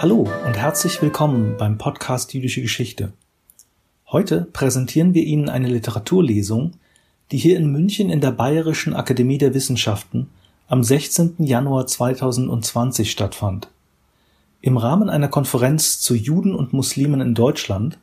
[0.00, 3.12] Hallo und herzlich willkommen beim Podcast Jüdische Geschichte.
[4.06, 6.74] Heute präsentieren wir Ihnen eine Literaturlesung,
[7.32, 10.28] die hier in München in der Bayerischen Akademie der Wissenschaften
[10.68, 11.34] am 16.
[11.38, 13.70] Januar 2020 stattfand.
[14.60, 17.98] Im Rahmen einer Konferenz zu Juden und Muslimen in Deutschland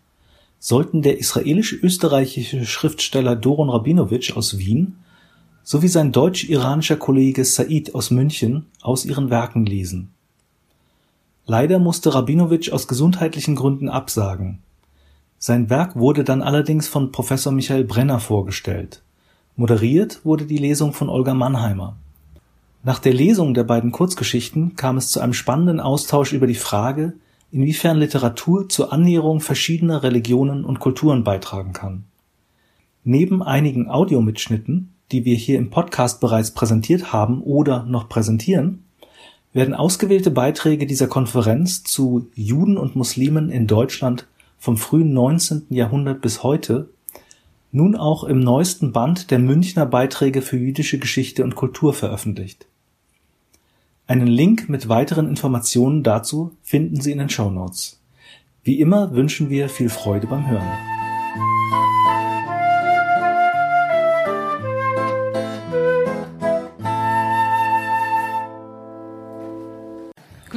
[0.60, 4.98] sollten der israelisch-österreichische Schriftsteller Doron Rabinowitsch aus Wien
[5.64, 10.12] sowie sein deutsch-iranischer Kollege Said aus München aus ihren Werken lesen.
[11.48, 14.60] Leider musste Rabinowitsch aus gesundheitlichen Gründen absagen.
[15.38, 19.04] Sein Werk wurde dann allerdings von Professor Michael Brenner vorgestellt.
[19.56, 21.98] Moderiert wurde die Lesung von Olga Mannheimer.
[22.84, 27.14] Nach der Lesung der beiden Kurzgeschichten kam es zu einem spannenden Austausch über die Frage,
[27.52, 32.06] inwiefern Literatur zur Annäherung verschiedener Religionen und Kulturen beitragen kann.
[33.04, 38.85] Neben einigen Audiomitschnitten, die wir hier im Podcast bereits präsentiert haben oder noch präsentieren,
[39.56, 44.28] werden ausgewählte Beiträge dieser Konferenz zu Juden und Muslimen in Deutschland
[44.60, 45.66] vom frühen 19.
[45.70, 46.90] Jahrhundert bis heute
[47.72, 52.68] nun auch im neuesten Band der Münchner Beiträge für jüdische Geschichte und Kultur veröffentlicht
[54.08, 58.00] einen Link mit weiteren Informationen dazu finden Sie in den Show Notes.
[58.64, 61.95] Wie immer wünschen wir viel Freude beim Hören.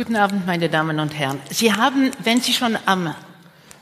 [0.09, 1.39] Guten Abend, meine Damen und Herren.
[1.51, 3.14] Sie haben, wenn Sie schon am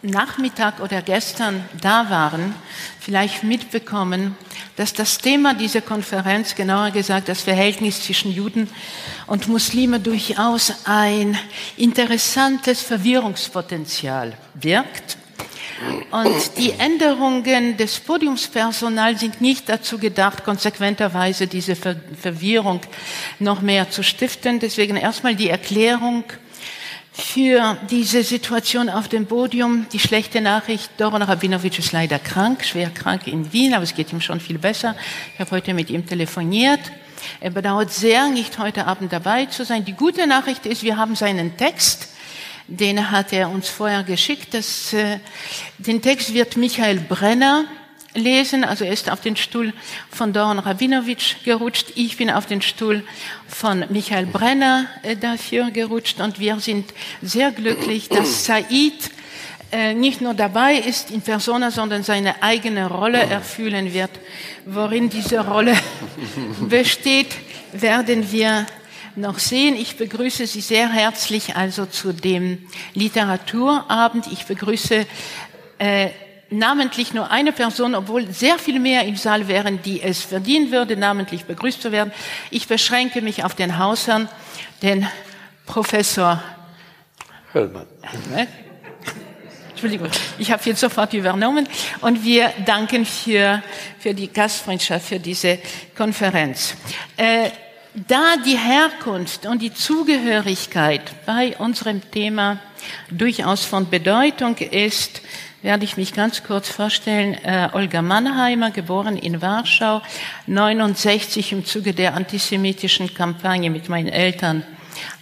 [0.03, 2.53] Nachmittag oder gestern da waren,
[2.99, 4.37] vielleicht mitbekommen,
[4.75, 8.69] dass das Thema dieser Konferenz, genauer gesagt das Verhältnis zwischen Juden
[9.29, 11.39] und Muslime, durchaus ein
[11.77, 15.19] interessantes Verwirrungspotenzial wirkt.
[16.11, 22.81] Und die Änderungen des Podiumspersonals sind nicht dazu gedacht, konsequenterweise diese Verwirrung
[23.39, 24.59] noch mehr zu stiften.
[24.59, 26.25] Deswegen erstmal die Erklärung,
[27.17, 29.87] für diese Situation auf dem Podium.
[29.91, 34.12] Die schlechte Nachricht, Doron Rabinowitsch ist leider krank, schwer krank in Wien, aber es geht
[34.12, 34.95] ihm schon viel besser.
[35.33, 36.81] Ich habe heute mit ihm telefoniert.
[37.41, 39.87] Er bedauert sehr, nicht heute Abend dabei zu sein.
[39.87, 42.09] Die gute Nachricht ist, wir haben seinen Text,
[42.69, 44.54] den hat er uns vorher geschickt.
[44.54, 45.19] Das, äh,
[45.78, 47.65] den Text wird Michael Brenner
[48.15, 48.65] lesen.
[48.65, 49.72] Also er ist auf den Stuhl
[50.10, 51.93] von Doron Rabinowitsch gerutscht.
[51.94, 53.05] Ich bin auf den Stuhl
[53.47, 56.21] von Michael Brenner äh, dafür gerutscht.
[56.21, 59.10] Und wir sind sehr glücklich, dass Said
[59.72, 64.10] äh, nicht nur dabei ist in Persona, sondern seine eigene Rolle erfüllen wird.
[64.65, 65.75] Worin diese Rolle
[66.69, 67.28] besteht,
[67.72, 68.66] werden wir
[69.16, 69.77] noch sehen.
[69.77, 74.27] Ich begrüße Sie sehr herzlich also zu dem Literaturabend.
[74.31, 75.06] Ich begrüße
[75.78, 76.10] äh,
[76.50, 80.97] namentlich nur eine Person, obwohl sehr viel mehr im Saal wären, die es verdienen würde,
[80.97, 82.12] namentlich begrüßt zu werden.
[82.50, 84.28] Ich beschränke mich auf den Hausherrn,
[84.82, 85.06] den
[85.66, 86.43] Professor
[87.53, 87.87] Höllmann.
[89.71, 91.69] Entschuldigung, ich habe jetzt sofort übernommen
[92.00, 93.62] und wir danken für,
[93.99, 95.59] für die Gastfreundschaft, für diese
[95.94, 96.75] Konferenz.
[97.16, 97.50] Äh,
[97.97, 102.59] da die Herkunft und die Zugehörigkeit bei unserem Thema
[103.11, 105.23] durchaus von Bedeutung ist,
[105.62, 107.35] werde ich mich ganz kurz vorstellen.
[107.43, 110.03] Äh, Olga Mannheimer, geboren in Warschau,
[110.47, 114.62] 69 im Zuge der antisemitischen Kampagne mit meinen Eltern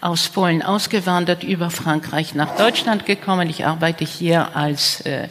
[0.01, 3.49] aus Polen ausgewandert, über Frankreich nach Deutschland gekommen.
[3.49, 5.29] Ich arbeite hier als äh,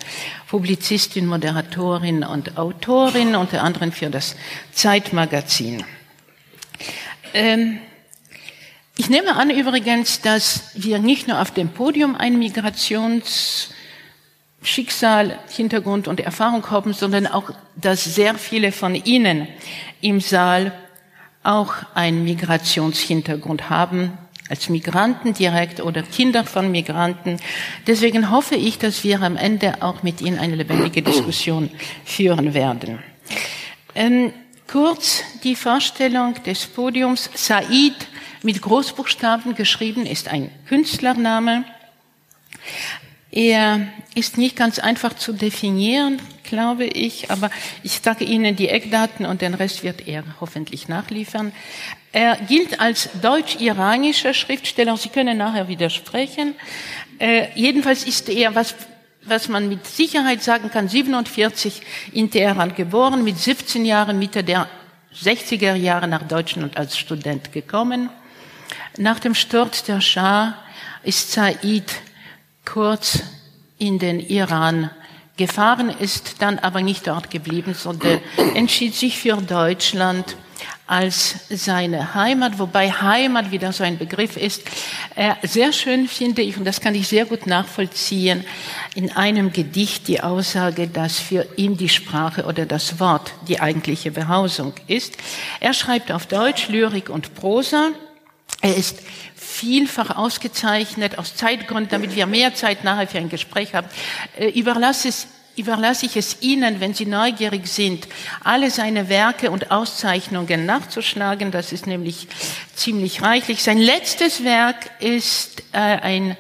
[0.48, 4.36] Publizistin, Moderatorin und Autorin, unter anderem für das
[4.72, 5.84] Zeitmagazin.
[7.34, 7.80] Ähm,
[8.96, 13.74] ich nehme an übrigens, dass wir nicht nur auf dem Podium ein Migrations
[14.62, 19.48] Schicksal, Hintergrund und Erfahrung haben, sondern auch, dass sehr viele von Ihnen
[20.00, 20.72] im Saal
[21.44, 24.18] auch einen Migrationshintergrund haben,
[24.50, 27.38] als Migranten direkt oder Kinder von Migranten.
[27.88, 31.70] Deswegen hoffe ich, dass wir am Ende auch mit Ihnen eine lebendige Diskussion
[32.06, 33.00] führen werden.
[33.96, 34.32] Ähm,
[34.74, 37.30] kurz die Vorstellung des Podiums.
[37.36, 37.94] Said
[38.42, 41.64] mit Großbuchstaben geschrieben ist ein Künstlername.
[43.30, 47.52] Er ist nicht ganz einfach zu definieren, glaube ich, aber
[47.84, 51.52] ich sage Ihnen die Eckdaten und den Rest wird er hoffentlich nachliefern.
[52.12, 54.98] Er gilt als deutsch-iranischer Schriftsteller.
[54.98, 56.56] Sie können nachher widersprechen.
[57.20, 58.74] Äh, jedenfalls ist er, was,
[59.26, 61.82] was man mit Sicherheit sagen kann, 47
[62.12, 64.68] in Teheran geboren, mit 17 Jahren Mitte der
[65.16, 68.10] 60er Jahre nach Deutschland als Student gekommen.
[68.98, 70.56] Nach dem Sturz der Schah
[71.04, 71.94] ist Said
[72.66, 73.24] kurz
[73.78, 74.90] in den Iran
[75.38, 78.20] gefahren, ist dann aber nicht dort geblieben, sondern
[78.54, 80.36] entschied sich für Deutschland
[80.86, 84.64] als seine Heimat, wobei Heimat wieder so ein Begriff ist.
[85.16, 88.44] Äh, sehr schön finde ich, und das kann ich sehr gut nachvollziehen,
[88.96, 94.12] in einem Gedicht die Aussage, dass für ihn die Sprache oder das Wort die eigentliche
[94.12, 95.18] Behausung ist.
[95.60, 97.90] Er schreibt auf Deutsch Lyrik und Prosa.
[98.62, 99.00] Er ist
[99.36, 103.88] vielfach ausgezeichnet aus Zeitgründen, damit wir mehr Zeit nachher für ein Gespräch haben.
[104.38, 108.08] Äh, überlasse es überlasse ich es Ihnen, wenn Sie neugierig sind,
[108.44, 111.52] alle seine Werke und Auszeichnungen nachzuschlagen.
[111.52, 112.28] Das ist nämlich
[112.76, 113.62] ziemlich reichlich.
[113.62, 116.38] Sein letztes Werk ist äh, ein,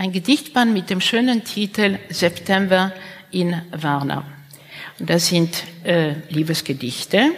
[0.00, 2.90] ein Gedichtband mit dem schönen Titel September
[3.30, 4.24] in Warna.
[4.98, 7.32] Und das sind äh, Liebesgedichte.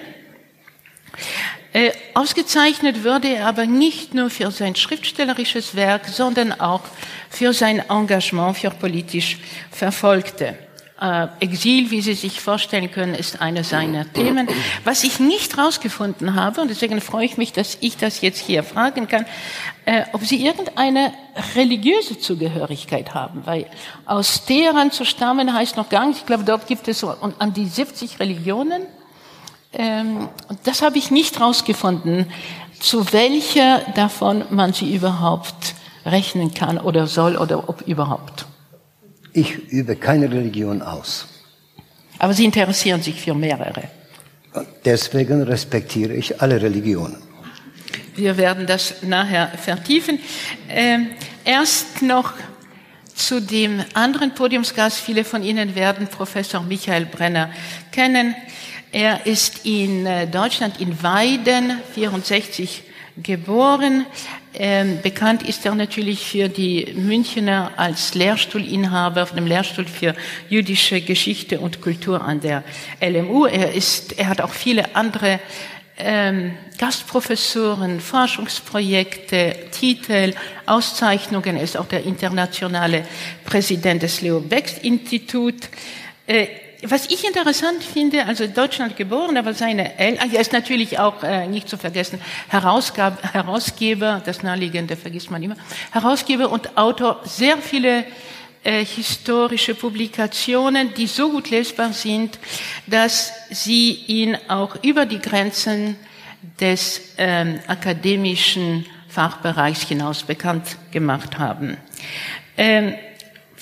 [1.72, 6.82] Äh, ausgezeichnet wurde er aber nicht nur für sein schriftstellerisches Werk, sondern auch
[7.30, 9.38] für sein Engagement für politisch
[9.72, 10.56] Verfolgte.
[11.02, 14.46] Äh, Exil, wie Sie sich vorstellen können, ist eine seiner Themen.
[14.84, 18.62] Was ich nicht herausgefunden habe, und deswegen freue ich mich, dass ich das jetzt hier
[18.62, 19.26] fragen kann,
[19.84, 21.12] äh, ob Sie irgendeine
[21.56, 23.66] religiöse Zugehörigkeit haben, weil
[24.06, 27.52] aus Teheran zu stammen heißt noch gar nicht, ich glaube, dort gibt es so an
[27.52, 28.82] die 70 Religionen.
[29.72, 30.28] Ähm,
[30.62, 32.30] das habe ich nicht herausgefunden,
[32.78, 35.74] zu welcher davon man sie überhaupt
[36.06, 38.46] rechnen kann oder soll oder ob überhaupt.
[39.32, 41.26] Ich übe keine Religion aus.
[42.18, 43.88] Aber Sie interessieren sich für mehrere.
[44.84, 47.16] Deswegen respektiere ich alle Religionen.
[48.14, 50.18] Wir werden das nachher vertiefen.
[50.68, 51.08] Ähm,
[51.44, 52.34] erst noch
[53.14, 54.98] zu dem anderen Podiumsgast.
[54.98, 57.50] Viele von Ihnen werden Professor Michael Brenner
[57.90, 58.34] kennen.
[58.90, 62.82] Er ist in äh, Deutschland in Weiden 64
[63.22, 64.04] geboren.
[64.54, 70.14] Ähm, bekannt ist er natürlich für die Münchner als Lehrstuhlinhaber auf dem Lehrstuhl für
[70.50, 72.62] jüdische Geschichte und Kultur an der
[73.00, 73.46] LMU.
[73.46, 75.40] Er ist, er hat auch viele andere
[75.96, 80.34] ähm, Gastprofessoren, Forschungsprojekte, Titel,
[80.66, 81.56] Auszeichnungen.
[81.56, 83.06] Er ist auch der internationale
[83.44, 85.68] Präsident des Leo Beckst Institut.
[86.84, 91.22] Was ich interessant finde, also in Deutschland geboren, aber seine Eltern, er ist natürlich auch
[91.22, 95.54] äh, nicht zu vergessen, Herausgab, Herausgeber, das Naheliegende vergisst man immer,
[95.92, 98.04] Herausgeber und Autor sehr viele
[98.64, 102.40] äh, historische Publikationen, die so gut lesbar sind,
[102.88, 105.96] dass sie ihn auch über die Grenzen
[106.60, 111.76] des ähm, akademischen Fachbereichs hinaus bekannt gemacht haben.
[112.56, 112.94] Ähm,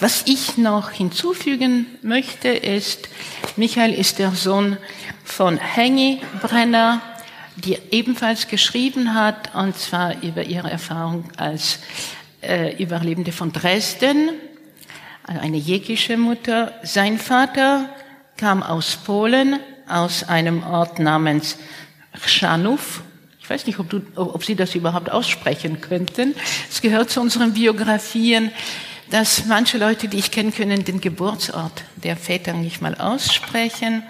[0.01, 3.09] was ich noch hinzufügen möchte, ist,
[3.57, 4.79] Michael ist der Sohn
[5.25, 7.03] von Henny Brenner,
[7.57, 11.81] die ebenfalls geschrieben hat, und zwar über ihre Erfahrung als
[12.41, 14.31] äh, Überlebende von Dresden,
[15.25, 16.73] eine jekische Mutter.
[16.83, 17.91] Sein Vater
[18.39, 21.59] kam aus Polen, aus einem Ort namens
[22.19, 23.03] Chrzanów.
[23.41, 26.35] Ich weiß nicht, ob, du, ob Sie das überhaupt aussprechen könnten.
[26.71, 28.51] Es gehört zu unseren Biografien
[29.11, 34.03] dass manche Leute, die ich kenne, können den Geburtsort der Väter nicht mal aussprechen.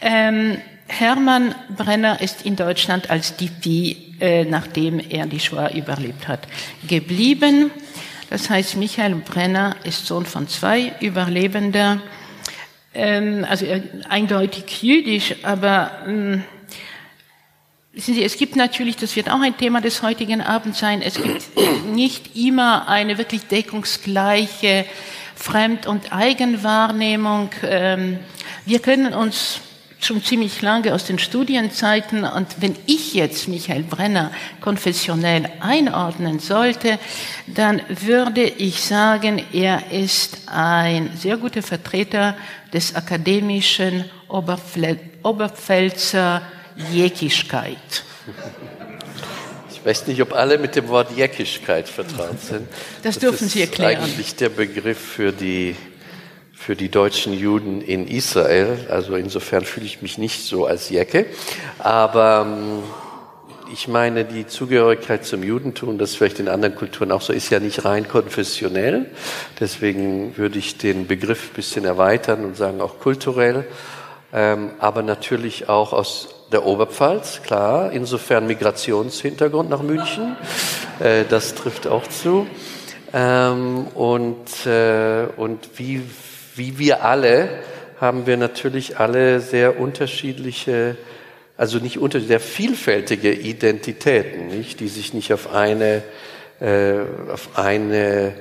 [0.00, 0.58] Ähm,
[0.88, 6.46] Hermann Brenner ist in Deutschland als DP, äh, nachdem er die Shoah überlebt hat,
[6.86, 7.70] geblieben.
[8.30, 12.00] Das heißt, Michael Brenner ist Sohn von zwei Überlebender,
[12.94, 13.64] ähm, also
[14.08, 16.44] eindeutig jüdisch, aber ähm,
[17.94, 21.16] Wissen Sie, es gibt natürlich, das wird auch ein Thema des heutigen Abends sein, es
[21.16, 21.42] gibt
[21.92, 24.86] nicht immer eine wirklich deckungsgleiche
[25.36, 27.50] Fremd- und Eigenwahrnehmung.
[27.62, 28.18] Ähm,
[28.64, 29.60] wir können uns
[30.00, 34.30] schon ziemlich lange aus den Studienzeiten und wenn ich jetzt Michael Brenner
[34.62, 36.98] konfessionell einordnen sollte,
[37.46, 42.38] dann würde ich sagen, er ist ein sehr guter Vertreter
[42.72, 46.40] des akademischen Oberpfälzer
[46.90, 48.04] Jäckigkeit.
[49.70, 52.68] Ich weiß nicht, ob alle mit dem Wort Jäckigkeit vertraut sind.
[53.02, 53.96] Das, das dürfen Sie erklären.
[53.96, 55.74] Das ist eigentlich der Begriff für die,
[56.54, 58.86] für die deutschen Juden in Israel.
[58.88, 61.26] Also insofern fühle ich mich nicht so als Jäcke.
[61.80, 62.84] Aber ähm,
[63.72, 67.58] ich meine, die Zugehörigkeit zum Judentum, das vielleicht in anderen Kulturen auch so ist, ja
[67.58, 69.06] nicht rein konfessionell.
[69.58, 73.64] Deswegen würde ich den Begriff ein bisschen erweitern und sagen auch kulturell,
[74.32, 80.36] ähm, aber natürlich auch aus der Oberpfalz, klar, insofern Migrationshintergrund nach München,
[81.00, 82.46] äh, das trifft auch zu.
[83.12, 86.02] Ähm, und, äh, und wie,
[86.54, 87.48] wie wir alle
[88.00, 90.96] haben wir natürlich alle sehr unterschiedliche,
[91.56, 96.02] also nicht unter, sehr vielfältige Identitäten, nicht, die sich nicht auf eine,
[96.60, 97.00] äh,
[97.32, 98.34] auf eine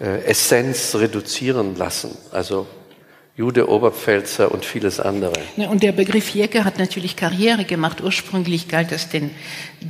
[0.00, 2.16] äh, Essenz reduzieren lassen.
[2.32, 2.66] Also
[3.36, 5.34] Jude, Oberpfälzer und vieles andere.
[5.56, 8.02] Und der Begriff Jecke hat natürlich Karriere gemacht.
[8.02, 9.30] Ursprünglich galt es den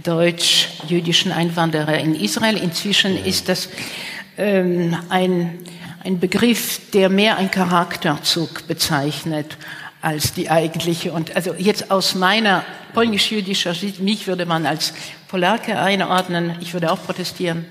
[0.02, 2.56] deutsch-jüdischen Einwanderer in Israel.
[2.56, 3.68] Inzwischen ist das
[4.36, 5.60] ähm, ein,
[6.02, 9.56] ein Begriff, der mehr einen Charakterzug bezeichnet
[10.02, 11.12] als die eigentliche.
[11.12, 14.92] Und also jetzt aus meiner polnisch-jüdischer Sicht, mich würde man als
[15.28, 16.56] Polake einordnen.
[16.60, 17.64] Ich würde auch protestieren.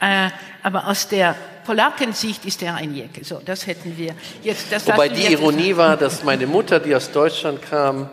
[0.00, 0.30] Äh,
[0.64, 3.24] aber aus der Polakensicht ist er ein Jecke.
[3.24, 4.70] So, das hätten wir jetzt.
[4.70, 8.08] Das Wobei die Ironie war, dass meine Mutter, die aus Deutschland kam,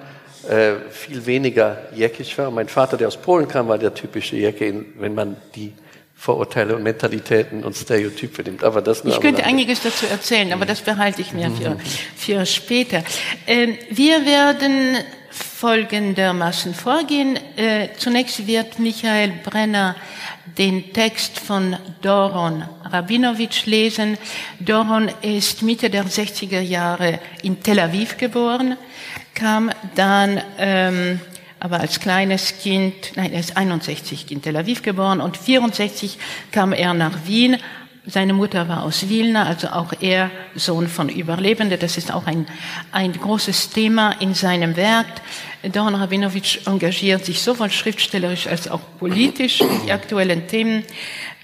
[0.48, 2.50] äh, viel weniger jäckig war.
[2.52, 5.74] Mein Vater, der aus Polen kam, war der typische Jecke, wenn man die
[6.16, 8.64] Vorurteile und Mentalitäten und Stereotype nimmt.
[8.64, 11.78] Aber das Ich könnte einiges dazu erzählen, aber das behalte ich mir für,
[12.16, 13.04] für später.
[13.48, 14.98] Ähm, wir werden
[15.60, 17.38] folgendermaßen vorgehen.
[17.58, 19.98] Äh, zunächst wird Michael Brenner
[20.58, 24.18] den Text von Doron Rabinowitsch lesen.
[24.62, 28.78] Doron ist Mitte der 60er Jahre in Tel Aviv geboren,
[29.34, 31.20] kam dann ähm,
[31.60, 36.18] aber als kleines Kind, nein, er ist 61 in Tel Aviv geboren und 64
[36.54, 37.58] kam er nach Wien.
[38.10, 41.80] Seine Mutter war aus Wilna, also auch er Sohn von Überlebenden.
[41.80, 42.48] Das ist auch ein,
[42.92, 45.08] ein großes Thema in seinem Werk.
[45.62, 50.84] Doron Rabinowitsch engagiert sich sowohl schriftstellerisch als auch politisch in die aktuellen Themen.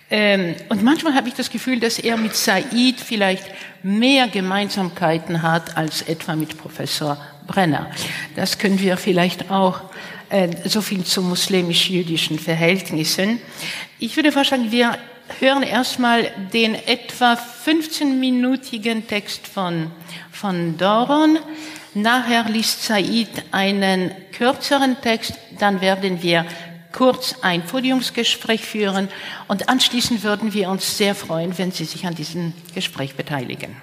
[0.10, 3.46] Ähm, und manchmal habe ich das Gefühl, dass er mit Said vielleicht
[3.84, 7.92] mehr Gemeinsamkeiten hat als etwa mit Professor Brenner.
[8.36, 9.82] Das können wir vielleicht auch
[10.30, 13.40] äh, so viel zu muslimisch-jüdischen Verhältnissen.
[14.00, 14.98] Ich würde vorschlagen, wir
[15.40, 17.34] hören erstmal den etwa
[17.66, 19.92] 15-minütigen Text von,
[20.32, 21.40] von Doron.
[21.94, 26.46] Nachher liest Said einen kürzeren Text, dann werden wir
[26.92, 29.10] kurz ein Podiumsgespräch führen
[29.48, 33.76] und anschließend würden wir uns sehr freuen, wenn Sie sich an diesem Gespräch beteiligen.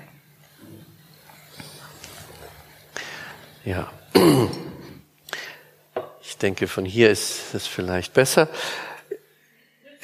[3.65, 3.93] Ja,
[6.23, 8.49] ich denke, von hier ist es vielleicht besser.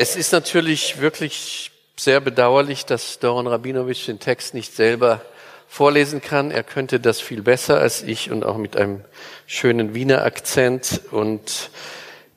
[0.00, 5.22] Es ist natürlich wirklich sehr bedauerlich, dass Doron Rabinowitsch den Text nicht selber
[5.66, 6.52] vorlesen kann.
[6.52, 9.04] Er könnte das viel besser als ich und auch mit einem
[9.48, 11.70] schönen Wiener Akzent und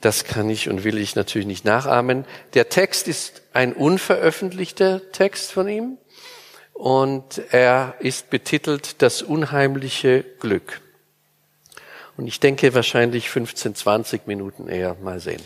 [0.01, 2.25] das kann ich und will ich natürlich nicht nachahmen.
[2.55, 5.99] Der Text ist ein unveröffentlichter Text von ihm
[6.73, 10.81] und er ist betitelt Das unheimliche Glück.
[12.17, 15.43] Und ich denke wahrscheinlich 15, 20 Minuten eher mal sehen.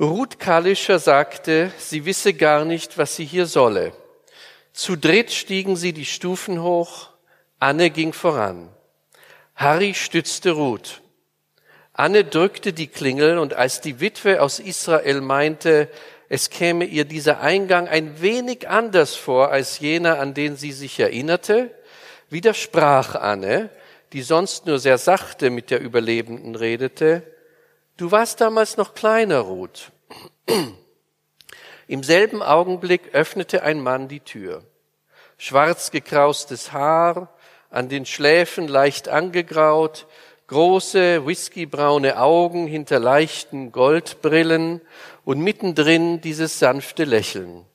[0.00, 3.92] Ruth Kalischer sagte, sie wisse gar nicht, was sie hier solle.
[4.72, 7.10] Zu dritt stiegen sie die Stufen hoch.
[7.58, 8.70] Anne ging voran.
[9.54, 11.02] Harry stützte Ruth.
[11.92, 15.90] Anne drückte die Klingel und als die Witwe aus Israel meinte,
[16.30, 20.98] es käme ihr dieser Eingang ein wenig anders vor als jener, an den sie sich
[20.98, 21.74] erinnerte,
[22.30, 23.68] widersprach Anne,
[24.14, 27.22] die sonst nur sehr sachte mit der Überlebenden redete,
[28.00, 29.92] du warst damals noch kleiner, Ruth.
[31.86, 34.64] Im selben Augenblick öffnete ein Mann die Tür.
[35.36, 37.28] Schwarz gekraustes Haar,
[37.68, 40.06] an den Schläfen leicht angegraut,
[40.46, 44.80] große whiskybraune Augen hinter leichten Goldbrillen
[45.24, 47.66] und mittendrin dieses sanfte Lächeln.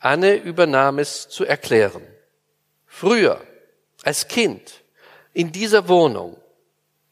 [0.00, 2.02] Anne übernahm es zu erklären.
[2.86, 3.40] Früher,
[4.02, 4.82] als Kind,
[5.32, 6.36] in dieser Wohnung,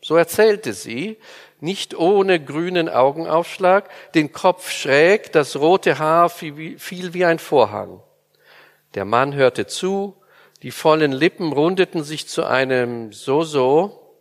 [0.02, 1.16] so erzählte sie,
[1.62, 8.02] nicht ohne grünen Augenaufschlag, den Kopf schräg, das rote Haar fiel wie ein Vorhang.
[8.94, 10.16] Der Mann hörte zu,
[10.62, 14.16] die vollen Lippen rundeten sich zu einem So-So,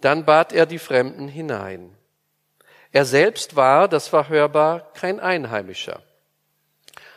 [0.00, 1.96] dann bat er die Fremden hinein.
[2.92, 6.02] Er selbst war, das war hörbar, kein Einheimischer.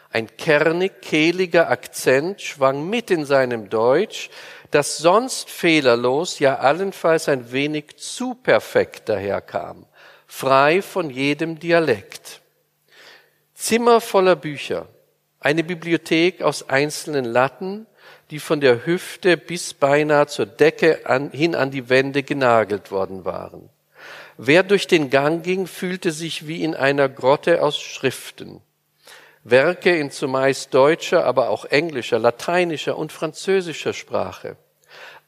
[0.10, 4.30] Ein kernig, kehliger Akzent schwang mit in seinem Deutsch,
[4.72, 9.86] das sonst fehlerlos, ja allenfalls ein wenig zu perfekt daherkam,
[10.28, 12.42] frei von jedem Dialekt.
[13.54, 14.88] Zimmer voller Bücher,
[15.40, 17.88] eine Bibliothek aus einzelnen Latten,
[18.30, 23.26] die von der Hüfte bis beinahe zur Decke an, hin an die Wände genagelt worden
[23.26, 23.70] waren.
[24.38, 28.62] Wer durch den Gang ging, fühlte sich wie in einer Grotte aus Schriften.
[29.52, 34.58] Werke in zumeist deutscher, aber auch englischer, lateinischer und französischer Sprache.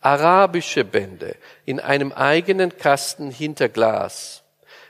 [0.01, 1.35] Arabische Bände
[1.65, 4.43] in einem eigenen Kasten hinter Glas.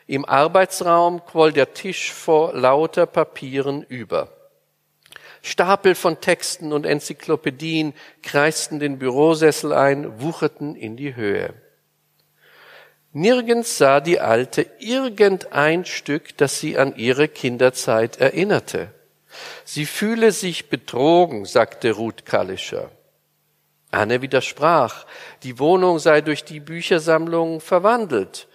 [0.07, 4.29] Im Arbeitsraum quoll der Tisch vor lauter Papieren über.
[5.41, 11.53] Stapel von Texten und Enzyklopädien kreisten den Bürosessel ein, wucherten in die Höhe.
[13.13, 18.93] Nirgends sah die Alte irgendein Stück, das sie an ihre Kinderzeit erinnerte.
[19.63, 22.89] Sie fühle sich betrogen, sagte Ruth Kallischer.
[23.91, 25.05] Anne widersprach,
[25.43, 28.47] die Wohnung sei durch die Büchersammlung verwandelt,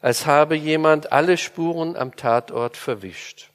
[0.00, 3.50] als habe jemand alle Spuren am Tatort verwischt.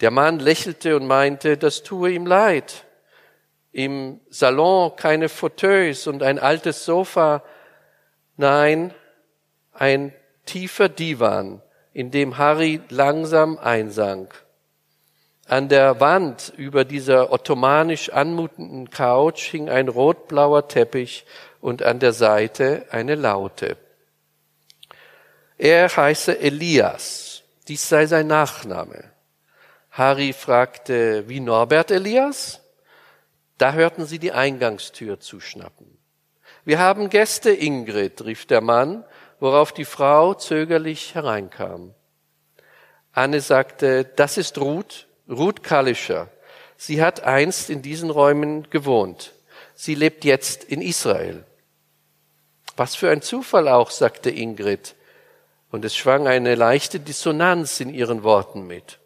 [0.00, 2.84] Der Mann lächelte und meinte, das tue ihm leid.
[3.72, 7.42] Im Salon keine Fauteuils und ein altes Sofa,
[8.36, 8.94] nein,
[9.72, 10.14] ein
[10.46, 11.62] tiefer Divan,
[11.92, 14.44] in dem Harry langsam einsank.
[15.50, 21.26] An der Wand über dieser ottomanisch anmutenden Couch hing ein rotblauer Teppich
[21.60, 23.76] und an der Seite eine Laute.
[25.58, 27.42] Er heiße Elias.
[27.66, 29.10] Dies sei sein Nachname.
[29.90, 32.60] Harry fragte, wie Norbert Elias?
[33.58, 35.98] Da hörten sie die Eingangstür zuschnappen.
[36.64, 39.04] Wir haben Gäste, Ingrid, rief der Mann,
[39.40, 41.92] worauf die Frau zögerlich hereinkam.
[43.10, 46.28] Anne sagte, das ist Ruth, Ruth Kalischer.
[46.76, 49.32] Sie hat einst in diesen Räumen gewohnt.
[49.74, 51.44] Sie lebt jetzt in Israel.
[52.76, 54.94] Was für ein Zufall auch, sagte Ingrid.
[55.70, 58.98] Und es schwang eine leichte Dissonanz in ihren Worten mit.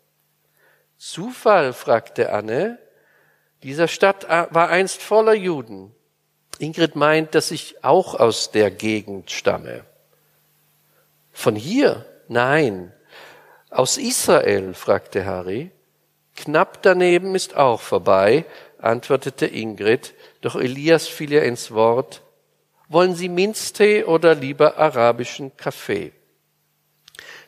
[0.96, 2.78] Zufall, fragte Anne.
[3.62, 5.94] Dieser Stadt war einst voller Juden.
[6.58, 9.84] Ingrid meint, dass ich auch aus der Gegend stamme.
[11.32, 12.06] Von hier?
[12.28, 12.92] Nein.
[13.70, 14.72] Aus Israel?
[14.74, 15.70] fragte Harry.
[16.36, 18.44] Knapp daneben ist auch vorbei,
[18.78, 22.22] antwortete Ingrid, doch Elias fiel ihr ins Wort.
[22.88, 26.12] Wollen Sie Minztee oder lieber arabischen Kaffee?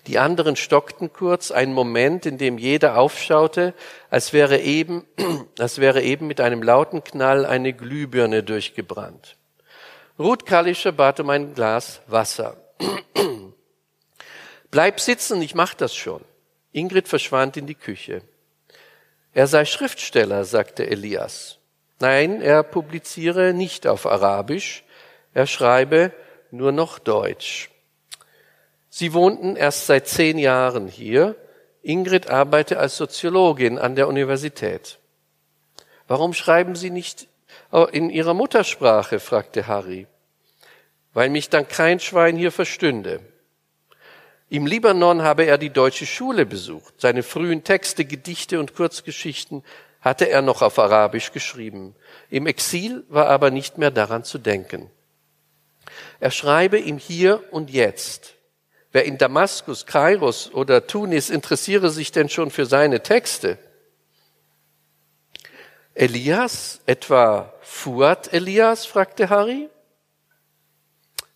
[0.07, 3.75] Die anderen stockten kurz, einen Moment, in dem jeder aufschaute,
[4.09, 5.05] als wäre eben,
[5.59, 9.37] als wäre eben mit einem lauten Knall eine Glühbirne durchgebrannt.
[10.19, 12.57] Ruth Kalischer bat um ein Glas Wasser.
[14.71, 16.23] Bleib sitzen, ich mach das schon.
[16.73, 18.23] Ingrid verschwand in die Küche.
[19.37, 21.59] Er sei Schriftsteller, sagte Elias.
[22.01, 24.83] Nein, er publiziere nicht auf Arabisch,
[25.35, 26.11] er schreibe
[26.51, 27.69] nur noch Deutsch.
[28.89, 31.37] Sie wohnten erst seit zehn Jahren hier.
[31.83, 34.99] Ingrid arbeite als Soziologin an der Universität.
[36.09, 37.29] Warum schreiben Sie nicht
[37.93, 39.21] in Ihrer Muttersprache?
[39.21, 40.07] fragte Harry.
[41.13, 43.21] Weil mich dann kein Schwein hier verstünde.
[44.49, 47.01] Im Libanon habe er die deutsche Schule besucht.
[47.01, 49.65] Seine frühen Texte, Gedichte und Kurzgeschichten
[50.01, 51.97] hatte er noch auf Arabisch geschrieben.
[52.31, 54.89] Im Exil war aber nicht mehr daran zu denken.
[56.21, 58.35] Er schreibe im Hier und Jetzt.
[58.93, 63.59] Wer in Damaskus, Kairos oder Tunis interessiere sich denn schon für seine Texte?
[65.95, 68.87] Elias, etwa Fuad Elias?
[68.87, 69.69] fragte Harry.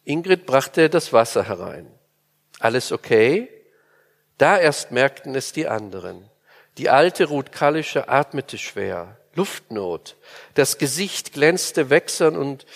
[0.04, 1.90] Ingrid brachte das Wasser herein.
[2.60, 3.48] Alles okay?
[4.38, 6.24] Da erst merkten es die anderen.
[6.78, 9.16] Die alte Ruth Kallische atmete schwer.
[9.34, 10.16] Luftnot.
[10.54, 12.66] Das Gesicht glänzte wächsern und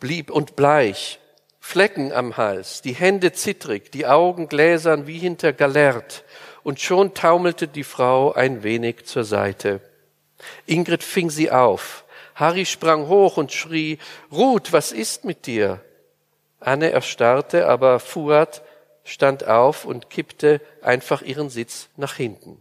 [0.00, 1.18] blieb und bleich.
[1.60, 6.24] Flecken am Hals, die Hände zittrig, die Augen gläsern wie hinter Galert.
[6.62, 9.80] Und schon taumelte die Frau ein wenig zur Seite.
[10.66, 12.04] Ingrid fing sie auf.
[12.34, 13.98] Harry sprang hoch und schrie,
[14.30, 15.80] Ruth, was ist mit dir?
[16.60, 18.62] Anne erstarrte, aber Fuad
[19.04, 22.60] stand auf und kippte einfach ihren Sitz nach hinten.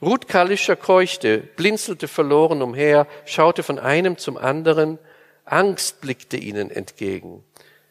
[0.00, 4.98] Ruth Kallischer keuchte, blinzelte verloren umher, schaute von einem zum anderen,
[5.44, 7.44] Angst blickte ihnen entgegen.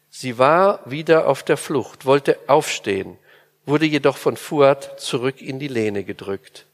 [0.09, 3.17] Sie war wieder auf der Flucht, wollte aufstehen,
[3.65, 6.65] wurde jedoch von Fuad zurück in die Lehne gedrückt.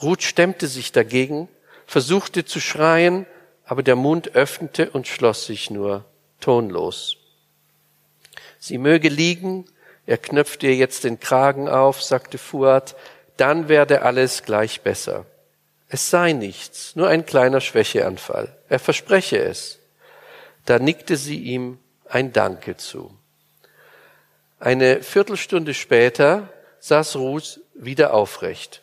[0.00, 1.48] Ruth stemmte sich dagegen,
[1.86, 3.26] versuchte zu schreien,
[3.66, 6.04] aber der Mund öffnete und schloss sich nur,
[6.40, 7.18] tonlos.
[8.58, 9.66] Sie möge liegen,
[10.06, 12.94] er knöpft ihr jetzt den Kragen auf, sagte Fuad,
[13.36, 15.26] dann werde alles gleich besser.
[15.88, 18.56] Es sei nichts, nur ein kleiner Schwächeanfall.
[18.68, 19.78] Er verspreche es.
[20.66, 23.16] Da nickte sie ihm ein Danke zu.
[24.58, 26.48] Eine Viertelstunde später
[26.80, 28.82] saß Ruth wieder aufrecht.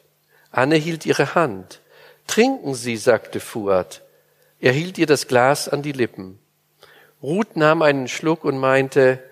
[0.51, 1.79] Anne hielt ihre Hand.
[2.27, 4.01] Trinken Sie, sagte Fuad.
[4.59, 6.39] Er hielt ihr das Glas an die Lippen.
[7.23, 9.23] Ruth nahm einen Schluck und meinte,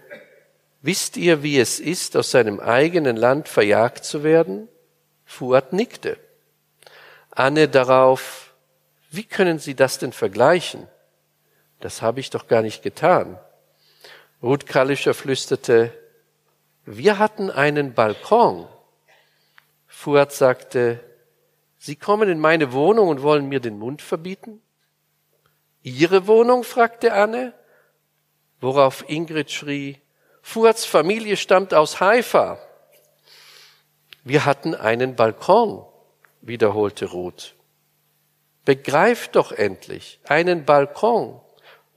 [0.82, 4.70] Wisst ihr, wie es ist, aus seinem eigenen Land verjagt zu werden?
[5.26, 6.18] Fuad nickte.
[7.32, 8.54] Anne darauf,
[9.12, 10.88] wie können Sie das denn vergleichen?
[11.80, 13.38] Das habe ich doch gar nicht getan.
[14.42, 15.94] Ruth Kallischer flüsterte,
[16.86, 18.68] wir hatten einen Balkon.
[19.88, 21.04] Fuad sagte,
[21.78, 24.62] Sie kommen in meine Wohnung und wollen mir den Mund verbieten?
[25.82, 26.64] Ihre Wohnung?
[26.64, 27.54] fragte Anne,
[28.60, 30.00] worauf Ingrid schrie,
[30.42, 32.60] Fuads Familie stammt aus Haifa.
[34.24, 35.86] Wir hatten einen Balkon,
[36.42, 37.56] wiederholte Ruth.
[38.66, 41.42] Begreift doch endlich, einen Balkon.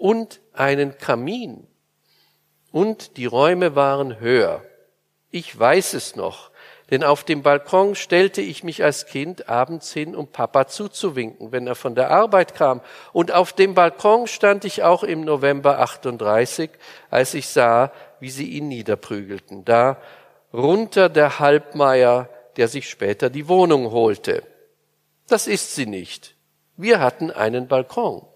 [0.03, 1.69] und einen Kamin.
[2.73, 4.65] Und die Räume waren höher.
[5.31, 6.51] Ich weiß es noch,
[6.93, 11.67] denn auf dem Balkon stellte ich mich als Kind abends hin, um Papa zuzuwinken, wenn
[11.67, 12.83] er von der Arbeit kam.
[13.15, 16.69] Und auf dem Balkon stand ich auch im November 38,
[17.09, 19.65] als ich sah, wie sie ihn niederprügelten.
[19.65, 20.03] Da
[20.53, 22.29] runter der Halbmeier,
[22.59, 24.43] der sich später die Wohnung holte.
[25.29, 26.37] Das ist sie nicht.
[26.77, 28.27] Wir hatten einen Balkon.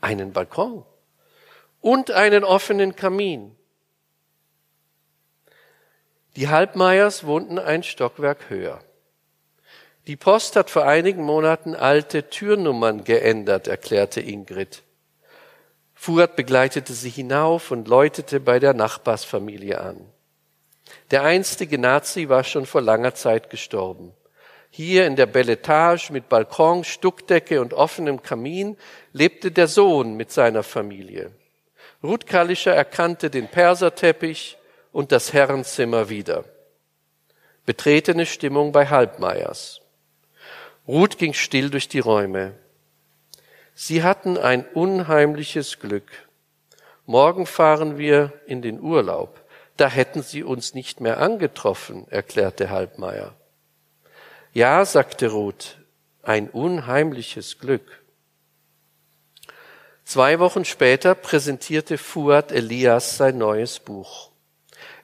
[0.00, 0.84] Einen Balkon.
[1.80, 3.55] Und einen offenen Kamin.
[6.36, 8.80] Die Halbmeiers wohnten ein Stockwerk höher.
[10.06, 14.82] Die Post hat vor einigen Monaten alte Türnummern geändert, erklärte Ingrid.
[15.94, 20.06] Fuhrt begleitete sie hinauf und läutete bei der Nachbarsfamilie an.
[21.10, 24.12] Der einstige Nazi war schon vor langer Zeit gestorben.
[24.70, 28.76] Hier in der Belletage mit Balkon, Stuckdecke und offenem Kamin
[29.12, 31.30] lebte der Sohn mit seiner Familie.
[32.02, 34.58] Ruth Kalischer erkannte den Perserteppich,
[34.96, 36.46] und das Herrenzimmer wieder.
[37.66, 39.82] Betretene Stimmung bei Halbmeiers.
[40.88, 42.54] Ruth ging still durch die Räume.
[43.74, 46.10] Sie hatten ein unheimliches Glück.
[47.04, 49.44] Morgen fahren wir in den Urlaub.
[49.76, 53.34] Da hätten sie uns nicht mehr angetroffen, erklärte Halbmeier.
[54.54, 55.76] Ja, sagte Ruth,
[56.22, 58.02] ein unheimliches Glück.
[60.06, 64.30] Zwei Wochen später präsentierte Fuad Elias sein neues Buch.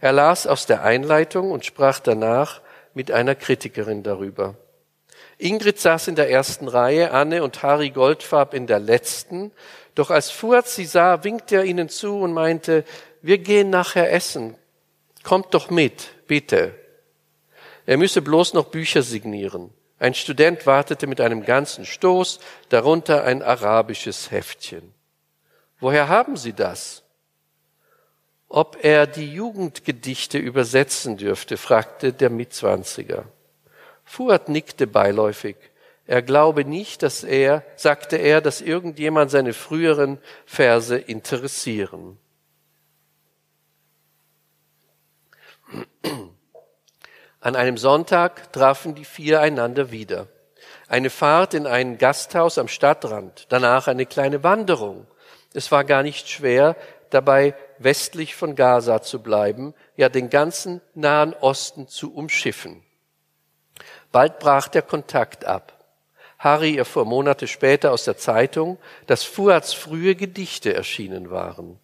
[0.02, 2.60] Er las aus der Einleitung und sprach danach
[2.92, 4.56] mit einer Kritikerin darüber.
[5.38, 9.52] Ingrid saß in der ersten Reihe, Anne und Harry Goldfarb in der letzten.
[9.94, 12.84] Doch als Fuhrt sie sah, winkte er ihnen zu und meinte,
[13.20, 14.56] wir gehen nachher essen.
[15.22, 16.74] Kommt doch mit, bitte.
[17.86, 19.70] Er müsse bloß noch Bücher signieren.
[20.00, 24.92] Ein Student wartete mit einem ganzen Stoß, darunter ein arabisches Heftchen.
[25.78, 27.01] Woher haben Sie das?
[28.52, 33.24] Ob er die Jugendgedichte übersetzen dürfte, fragte der Mitzwanziger.
[34.04, 35.56] Fuad nickte beiläufig.
[36.06, 42.18] Er glaube nicht, dass er, sagte er, dass irgendjemand seine früheren Verse interessieren.
[47.40, 50.28] An einem Sonntag trafen die vier einander wieder.
[50.88, 55.06] Eine Fahrt in ein Gasthaus am Stadtrand, danach eine kleine Wanderung.
[55.54, 56.76] Es war gar nicht schwer,
[57.08, 62.82] dabei westlich von Gaza zu bleiben, ja den ganzen Nahen Osten zu umschiffen.
[64.11, 65.78] Bald brach der Kontakt ab.
[66.38, 71.78] Harry erfuhr Monate später aus der Zeitung, dass Fuads frühe Gedichte erschienen waren.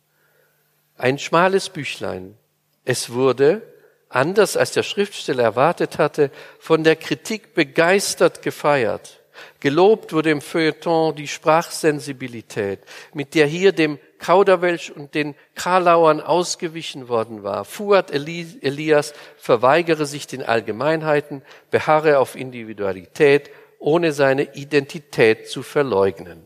[0.96, 2.36] Ein schmales Büchlein.
[2.84, 3.62] Es wurde,
[4.08, 9.17] anders als der Schriftsteller erwartet hatte, von der Kritik begeistert gefeiert.
[9.60, 12.80] Gelobt wurde im Feuilleton die Sprachsensibilität,
[13.12, 17.64] mit der hier dem Kauderwelsch und den Karlauern ausgewichen worden war.
[17.64, 26.44] Fuad Elias verweigere sich den Allgemeinheiten, beharre auf Individualität, ohne seine Identität zu verleugnen.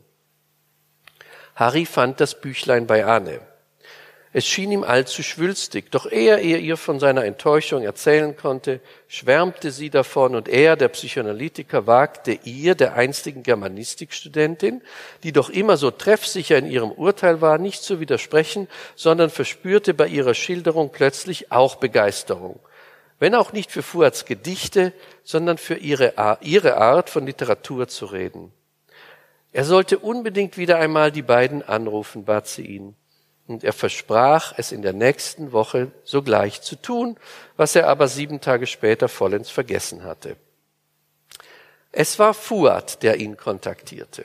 [1.54, 3.40] Harry fand das Büchlein bei Anne.
[4.34, 9.70] Es schien ihm allzu schwülstig, doch ehe er ihr von seiner Enttäuschung erzählen konnte, schwärmte
[9.70, 14.80] sie davon und er, der Psychoanalytiker, wagte ihr, der einstigen Germanistikstudentin,
[15.22, 20.06] die doch immer so treffsicher in ihrem Urteil war, nicht zu widersprechen, sondern verspürte bei
[20.06, 22.58] ihrer Schilderung plötzlich auch Begeisterung.
[23.18, 28.50] Wenn auch nicht für Fuads Gedichte, sondern für ihre, ihre Art von Literatur zu reden.
[29.52, 32.96] Er sollte unbedingt wieder einmal die beiden anrufen, bat sie ihn
[33.46, 37.16] und er versprach, es in der nächsten Woche sogleich zu tun,
[37.56, 40.36] was er aber sieben Tage später vollends vergessen hatte.
[41.90, 44.24] Es war Fuad, der ihn kontaktierte.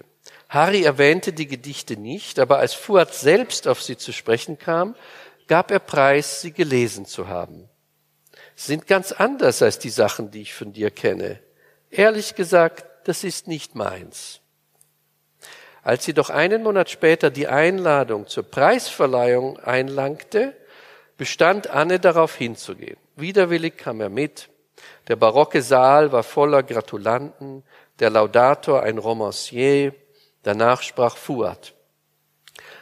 [0.50, 4.96] Harry erwähnte die Gedichte nicht, aber als Fuad selbst auf sie zu sprechen kam,
[5.48, 7.68] gab er preis, sie gelesen zu haben.
[8.56, 11.40] Sie sind ganz anders als die Sachen, die ich von dir kenne.
[11.90, 14.42] Ehrlich gesagt, das ist nicht meins.
[15.88, 20.54] Als sie doch einen Monat später die Einladung zur Preisverleihung einlangte,
[21.16, 22.98] bestand Anne darauf hinzugehen.
[23.16, 24.50] Widerwillig kam er mit.
[25.08, 27.64] Der barocke Saal war voller Gratulanten,
[28.00, 29.96] der Laudator ein Romancier,
[30.44, 31.74] danach sprach Fuad.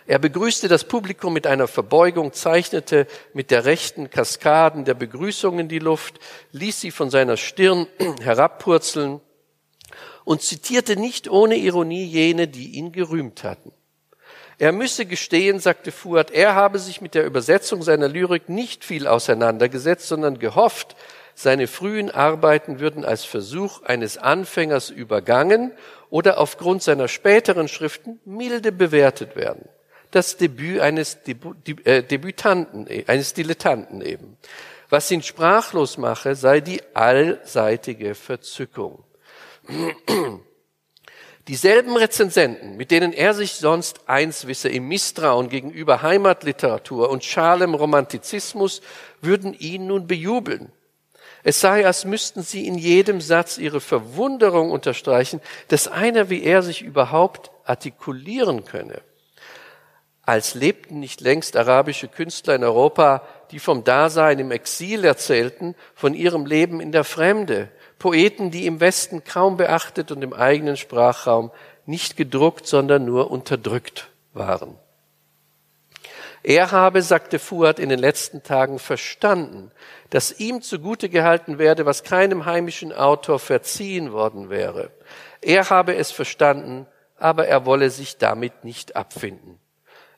[0.08, 5.68] Er begrüßte das Publikum mit einer Verbeugung, zeichnete mit der rechten Kaskaden der Begrüßung in
[5.68, 6.16] die Luft,
[6.54, 7.86] ließ sie von seiner Stirn
[8.24, 9.22] herabpurzeln
[10.26, 13.72] und zitierte nicht ohne Ironie jene, die ihn gerühmt hatten.
[14.58, 19.08] Er müsse gestehen, sagte Fuad, er habe sich mit der Übersetzung seiner Lyrik nicht viel
[19.08, 20.96] auseinandergesetzt, sondern gehofft,
[21.36, 25.74] seine frühen Arbeiten würden als Versuch eines Anfängers übergangen
[26.10, 29.68] oder aufgrund seiner späteren Schriften milde bewertet werden.
[30.12, 31.18] das Debüt eines
[31.84, 34.38] äh, Debütanten, eines Dilettanten eben.
[34.90, 39.04] Was ihn sprachlos mache, sei die allseitige Verzückung.
[41.48, 47.76] Dieselben Rezensenten, mit denen er sich sonst eins wisse im Misstrauen gegenüber Heimatliteratur und schalem
[47.76, 48.82] Romantizismus,
[49.22, 50.72] würden ihn nun bejubeln.
[51.44, 56.64] Es sei, als müssten sie in jedem Satz ihre Verwunderung unterstreichen, dass einer wie er
[56.64, 59.04] sich überhaupt artikulieren könne.
[60.24, 66.16] Als lebten nicht längst arabische Künstler in Europa, die vom Dasein im Exil erzählten, von
[66.16, 67.70] ihrem Leben in der Fremde,
[68.06, 71.50] Poeten, die im Westen kaum beachtet und im eigenen Sprachraum
[71.88, 74.78] nicht gedruckt, sondern nur unterdrückt waren.
[76.44, 79.72] Er habe, sagte Fuad in den letzten Tagen, verstanden,
[80.12, 84.92] dass ihm zugute gehalten werde, was keinem heimischen Autor verziehen worden wäre.
[85.42, 86.86] Er habe es verstanden,
[87.18, 89.58] aber er wolle sich damit nicht abfinden.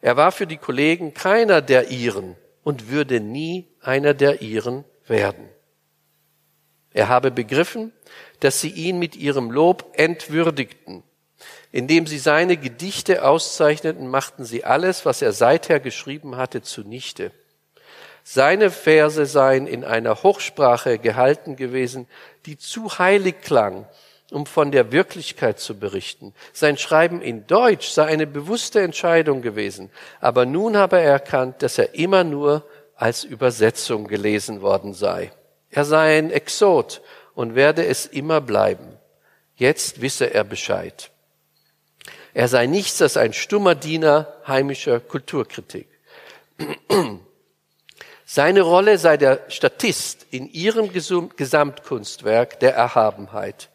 [0.01, 5.47] Er war für die Kollegen keiner der ihren und würde nie einer der ihren werden.
[6.97, 7.93] Er habe begriffen,
[8.39, 11.03] dass sie ihn mit ihrem Lob entwürdigten.
[11.71, 17.31] Indem sie seine Gedichte auszeichneten, machten sie alles, was er seither geschrieben hatte, zunichte.
[18.23, 22.07] Seine Verse seien in einer Hochsprache gehalten gewesen,
[22.47, 23.85] die zu heilig klang,
[24.31, 26.33] um von der Wirklichkeit zu berichten.
[26.51, 31.77] Sein Schreiben in Deutsch sei eine bewusste Entscheidung gewesen, aber nun habe er erkannt, dass
[31.77, 35.31] er immer nur als Übersetzung gelesen worden sei.
[35.69, 37.01] Er sei ein Exot
[37.35, 38.97] und werde es immer bleiben.
[39.55, 41.11] Jetzt wisse er Bescheid.
[42.33, 45.87] Er sei nichts als ein stummer Diener heimischer Kulturkritik.
[48.25, 53.69] Seine Rolle sei der Statist in ihrem Gesamtkunstwerk der Erhabenheit.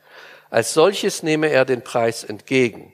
[0.50, 2.92] Als solches nehme er den Preis entgegen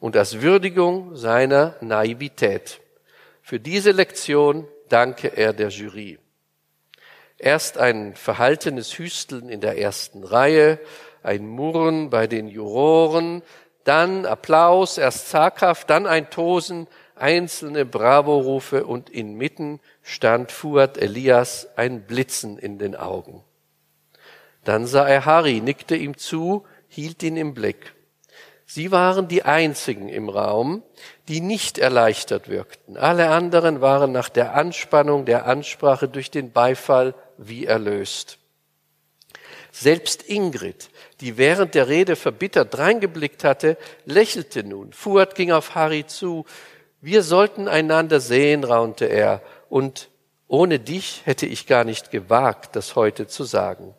[0.00, 2.80] und als Würdigung seiner Naivität.
[3.40, 6.18] Für diese Lektion danke er der Jury.
[7.38, 10.78] Erst ein verhaltenes Hüsteln in der ersten Reihe,
[11.22, 13.42] ein Murren bei den Juroren,
[13.84, 22.02] dann Applaus, erst zaghaft, dann ein Tosen, einzelne Bravo-Rufe und inmitten stand Fuad Elias ein
[22.02, 23.44] Blitzen in den Augen.
[24.64, 27.94] Dann sah er Harry, nickte ihm zu, hielt ihn im Blick.
[28.68, 30.82] Sie waren die einzigen im Raum,
[31.28, 32.96] die nicht erleichtert wirkten.
[32.96, 38.38] Alle anderen waren nach der Anspannung der Ansprache durch den Beifall wie erlöst.
[39.72, 40.88] Selbst Ingrid,
[41.20, 44.92] die während der Rede verbittert reingeblickt hatte, lächelte nun.
[44.92, 46.46] Fuad ging auf Harry zu.
[47.02, 50.08] Wir sollten einander sehen, raunte er, und
[50.48, 53.94] ohne dich hätte ich gar nicht gewagt, das heute zu sagen.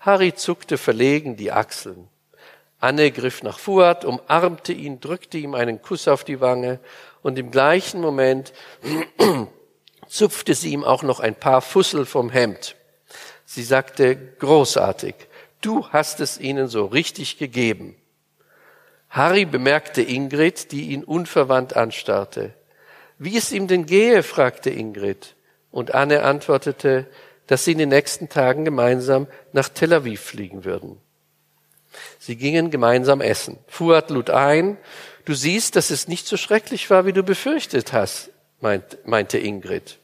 [0.00, 2.08] Harry zuckte verlegen die Achseln.
[2.78, 6.78] Anne griff nach Fuad, umarmte ihn, drückte ihm einen Kuss auf die Wange
[7.22, 8.52] und im gleichen Moment
[10.08, 12.76] zupfte sie ihm auch noch ein paar Fussel vom Hemd.
[13.44, 15.14] Sie sagte, großartig,
[15.60, 17.96] du hast es ihnen so richtig gegeben.
[19.10, 22.52] Harry bemerkte Ingrid, die ihn unverwandt anstarrte.
[23.18, 25.34] Wie es ihm denn gehe, fragte Ingrid.
[25.70, 27.06] Und Anne antwortete,
[27.46, 31.00] dass sie in den nächsten Tagen gemeinsam nach Tel Aviv fliegen würden.
[32.18, 33.58] Sie gingen gemeinsam essen.
[33.66, 34.76] Fuad lud ein.
[35.24, 39.98] Du siehst, dass es nicht so schrecklich war, wie du befürchtet hast, meinte Ingrid.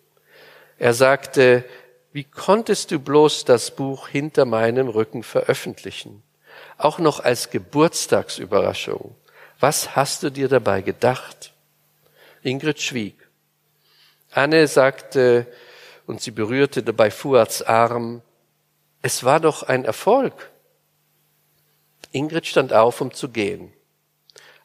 [0.78, 1.64] Er sagte,
[2.12, 6.22] wie konntest du bloß das Buch hinter meinem Rücken veröffentlichen?
[6.78, 9.14] Auch noch als Geburtstagsüberraschung.
[9.60, 11.52] Was hast du dir dabei gedacht?
[12.42, 13.16] Ingrid schwieg.
[14.30, 15.46] Anne sagte,
[16.06, 18.22] und sie berührte dabei Fuads Arm,
[19.02, 20.50] es war doch ein Erfolg.
[22.12, 23.72] Ingrid stand auf, um zu gehen.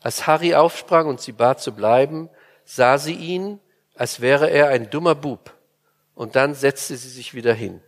[0.02, 2.30] Als Harry aufsprang und sie bat zu bleiben,
[2.64, 3.60] sah sie ihn,
[4.00, 5.54] als wäre er ein dummer Bub,
[6.16, 7.82] und dann setzte sie sich wieder hin.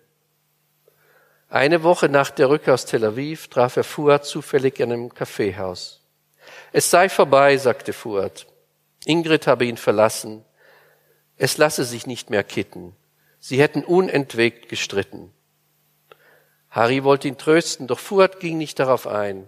[1.47, 6.01] Eine Woche nach der Rückkehr aus Tel Aviv traf er Fuad zufällig in einem Kaffeehaus.
[6.73, 8.45] Es sei vorbei, sagte Fuad.
[9.05, 10.43] Ingrid habe ihn verlassen.
[11.37, 12.93] Es lasse sich nicht mehr kitten.
[13.39, 15.31] Sie hätten unentwegt gestritten.
[16.69, 19.47] Harry wollte ihn trösten, doch Fuad ging nicht darauf ein.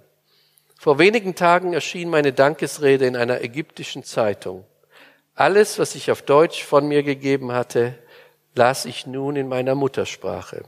[0.80, 4.64] Vor wenigen Tagen erschien meine Dankesrede in einer ägyptischen Zeitung.
[5.36, 7.96] Alles, was ich auf Deutsch von mir gegeben hatte,
[8.56, 10.64] las ich nun in meiner Muttersprache.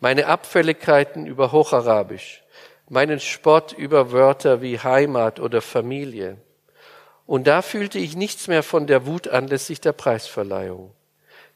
[0.00, 2.42] Meine Abfälligkeiten über Hocharabisch,
[2.88, 6.36] meinen Spott über Wörter wie Heimat oder Familie.
[7.26, 10.92] Und da fühlte ich nichts mehr von der Wut anlässlich der Preisverleihung.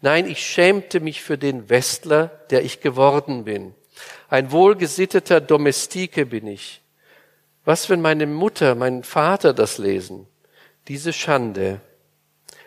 [0.00, 3.74] Nein, ich schämte mich für den Westler, der ich geworden bin
[4.28, 6.82] ein wohlgesitteter Domestike bin ich.
[7.64, 10.26] Was, wenn meine Mutter, mein Vater das lesen?
[10.88, 11.80] Diese Schande.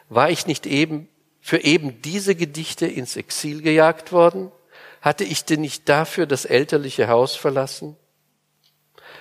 [0.10, 1.10] War ich nicht eben
[1.42, 4.52] für eben diese Gedichte ins Exil gejagt worden?
[5.02, 7.98] Hatte ich denn nicht dafür das elterliche Haus verlassen?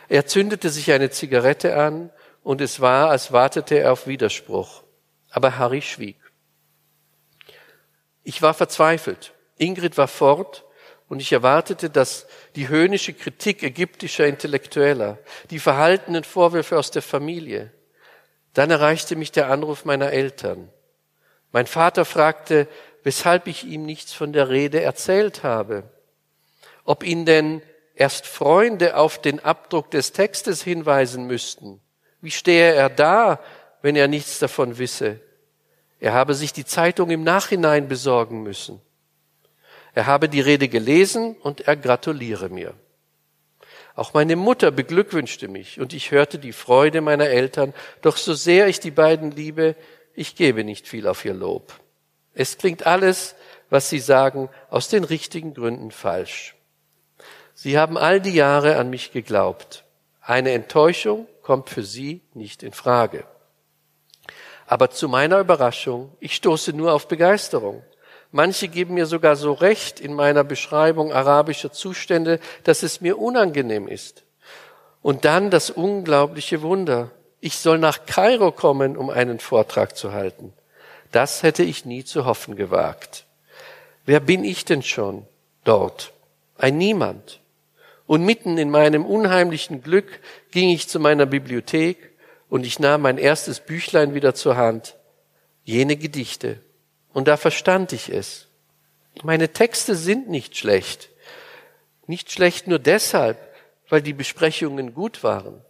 [0.08, 2.10] Er zündete sich eine Zigarette an
[2.42, 4.82] und es war, als wartete er auf Widerspruch.
[5.30, 6.16] Aber Harry schwieg.
[8.22, 9.32] Ich war verzweifelt.
[9.58, 10.64] Ingrid war fort
[11.08, 15.18] und ich erwartete, dass die höhnische Kritik ägyptischer Intellektueller,
[15.50, 17.72] die verhaltenen Vorwürfe aus der Familie.
[18.54, 20.68] Dann erreichte mich der Anruf meiner Eltern.
[21.52, 22.68] Mein Vater fragte,
[23.02, 25.84] weshalb ich ihm nichts von der Rede erzählt habe.
[26.84, 27.62] Ob ihn denn
[27.94, 31.80] erst Freunde auf den Abdruck des Textes hinweisen müssten.
[32.20, 33.40] Wie stehe er da,
[33.82, 35.20] wenn er nichts davon wisse?
[36.00, 38.80] Er habe sich die Zeitung im Nachhinein besorgen müssen.
[39.94, 42.74] Er habe die Rede gelesen und er gratuliere mir.
[43.94, 48.68] Auch meine Mutter beglückwünschte mich und ich hörte die Freude meiner Eltern, doch so sehr
[48.68, 49.76] ich die beiden liebe,
[50.14, 51.74] ich gebe nicht viel auf ihr Lob.
[52.34, 53.34] Es klingt alles,
[53.68, 56.54] was sie sagen, aus den richtigen Gründen falsch.
[57.54, 59.84] Sie haben all die Jahre an mich geglaubt.
[60.20, 63.24] Eine Enttäuschung kommt für sie nicht in Frage.
[64.66, 67.82] Aber zu meiner Überraschung, ich stoße nur auf Begeisterung.
[68.32, 73.86] Manche geben mir sogar so recht in meiner Beschreibung arabischer Zustände, dass es mir unangenehm
[73.86, 74.24] ist.
[75.02, 77.10] Und dann das unglaubliche Wunder.
[77.40, 80.54] Ich soll nach Kairo kommen, um einen Vortrag zu halten.
[81.10, 83.26] Das hätte ich nie zu hoffen gewagt.
[84.06, 85.26] Wer bin ich denn schon
[85.64, 86.12] dort?
[86.56, 87.40] Ein Niemand.
[88.06, 92.12] Und mitten in meinem unheimlichen Glück ging ich zu meiner Bibliothek
[92.48, 94.96] und ich nahm mein erstes Büchlein wieder zur Hand,
[95.64, 96.60] jene Gedichte.
[97.12, 98.48] Und da verstand ich es.
[99.22, 101.10] Meine Texte sind nicht schlecht.
[102.06, 103.38] Nicht schlecht nur deshalb,
[103.88, 105.62] weil die Besprechungen gut waren.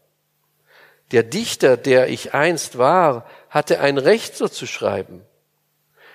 [1.10, 5.22] Der Dichter, der ich einst war, hatte ein Recht so zu schreiben.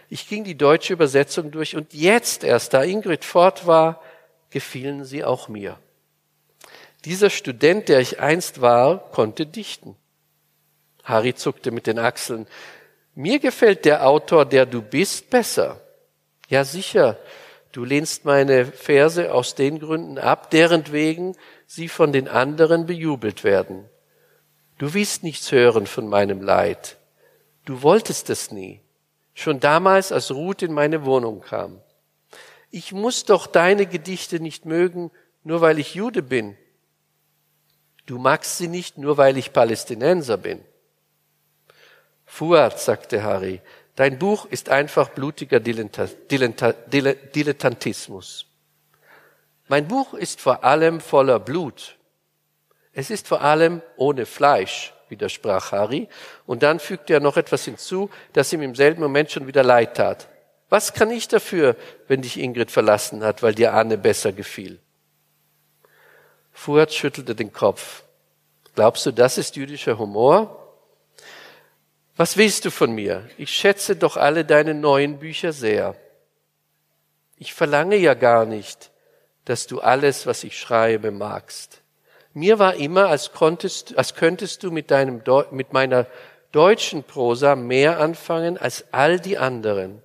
[0.10, 4.02] Ich ging die deutsche Übersetzung durch und jetzt erst, da Ingrid fort war,
[4.50, 5.78] gefielen sie auch mir.
[7.06, 9.96] Dieser Student, der ich einst war, konnte dichten.
[11.04, 12.48] Harry zuckte mit den Achseln.
[13.19, 15.82] Mir gefällt der Autor, der du bist, besser.
[16.49, 17.17] Ja, sicher.
[17.71, 23.43] Du lehnst meine Verse aus den Gründen ab, deren wegen sie von den anderen bejubelt
[23.43, 23.89] werden.
[24.77, 26.97] Du willst nichts hören von meinem Leid.
[27.65, 28.82] Du wolltest es nie.
[29.34, 31.82] Schon damals, als Ruth in meine Wohnung kam.
[32.69, 35.10] Ich muss doch deine Gedichte nicht mögen,
[35.43, 36.56] nur weil ich Jude bin.
[38.06, 40.63] Du magst sie nicht, nur weil ich Palästinenser bin.
[42.28, 43.62] Fuad, sagte Harry,
[43.96, 48.46] dein Buch ist einfach blutiger Dilettantismus.
[49.70, 51.98] Mein Buch ist vor allem voller Blut.
[52.94, 56.08] Es ist vor allem ohne Fleisch, widersprach Harry,
[56.46, 59.98] und dann fügte er noch etwas hinzu, das ihm im selben Moment schon wieder leid
[59.98, 60.28] tat.
[60.70, 64.80] Was kann ich dafür, wenn dich Ingrid verlassen hat, weil dir Anne besser gefiel?
[66.52, 68.04] Fuhrt schüttelte den Kopf.
[68.76, 70.66] Glaubst du, das ist jüdischer Humor?
[72.17, 73.30] Was willst du von mir?
[73.38, 75.95] Ich schätze doch alle deine neuen Bücher sehr.
[77.38, 78.89] Ich verlange ja gar nicht,
[79.45, 81.82] dass du alles, was ich schreibe, magst.
[82.34, 86.08] Mir war immer, als, konntest, als könntest du mit, deinem, mit meiner
[86.51, 90.01] deutschen Prosa mehr anfangen als all die anderen.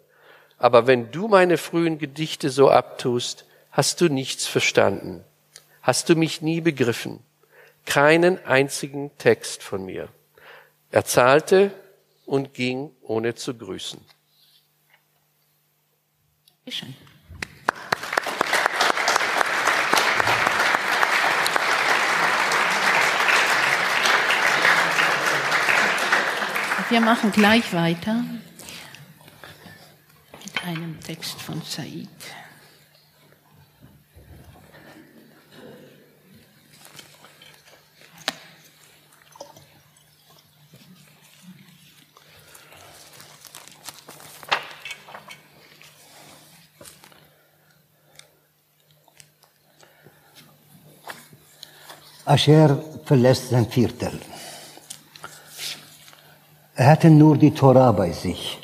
[0.59, 5.25] Aber wenn du meine frühen Gedichte so abtust, hast du nichts verstanden.
[5.81, 7.21] Hast du mich nie begriffen.
[7.87, 10.09] Keinen einzigen Text von mir.
[10.91, 11.73] Er zahlte
[12.27, 14.01] und ging, ohne zu grüßen.
[16.69, 16.95] Schön.
[26.89, 28.23] Wir machen gleich weiter
[30.45, 32.09] mit einem Text von Said.
[52.25, 54.13] Ascher verlässt sein Viertel.
[56.75, 58.59] Er hatte nur die Tora bei sich.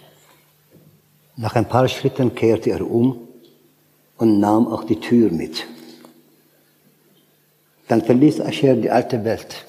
[1.36, 3.28] Nach ein paar Schritten kehrte er um
[4.16, 5.66] und nahm auch die Tür mit.
[7.88, 9.66] Dann verließ Ascher die alte Welt.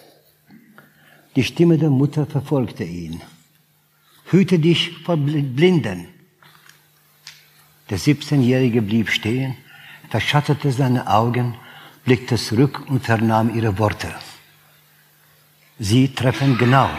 [1.35, 3.21] Die Stimme der Mutter verfolgte ihn.
[4.25, 6.07] Hüte dich vor Blinden.
[7.89, 9.57] Der 17-Jährige blieb stehen,
[10.09, 11.55] verschattete seine Augen,
[12.09, 14.11] blickte zurück und vernahm ihre Worte.
[15.77, 16.89] Sie treffen genau.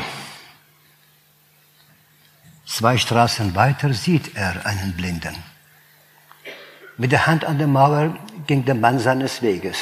[2.64, 5.34] Zwei Straßen weiter sieht er einen Blinden.
[6.96, 9.78] Mit der Hand an der Mauer ging der Mann seines Weges.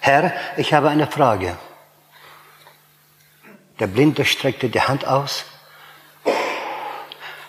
[0.00, 1.56] Herr, ich habe eine Frage.
[3.80, 5.46] Der Blinde streckte die Hand aus.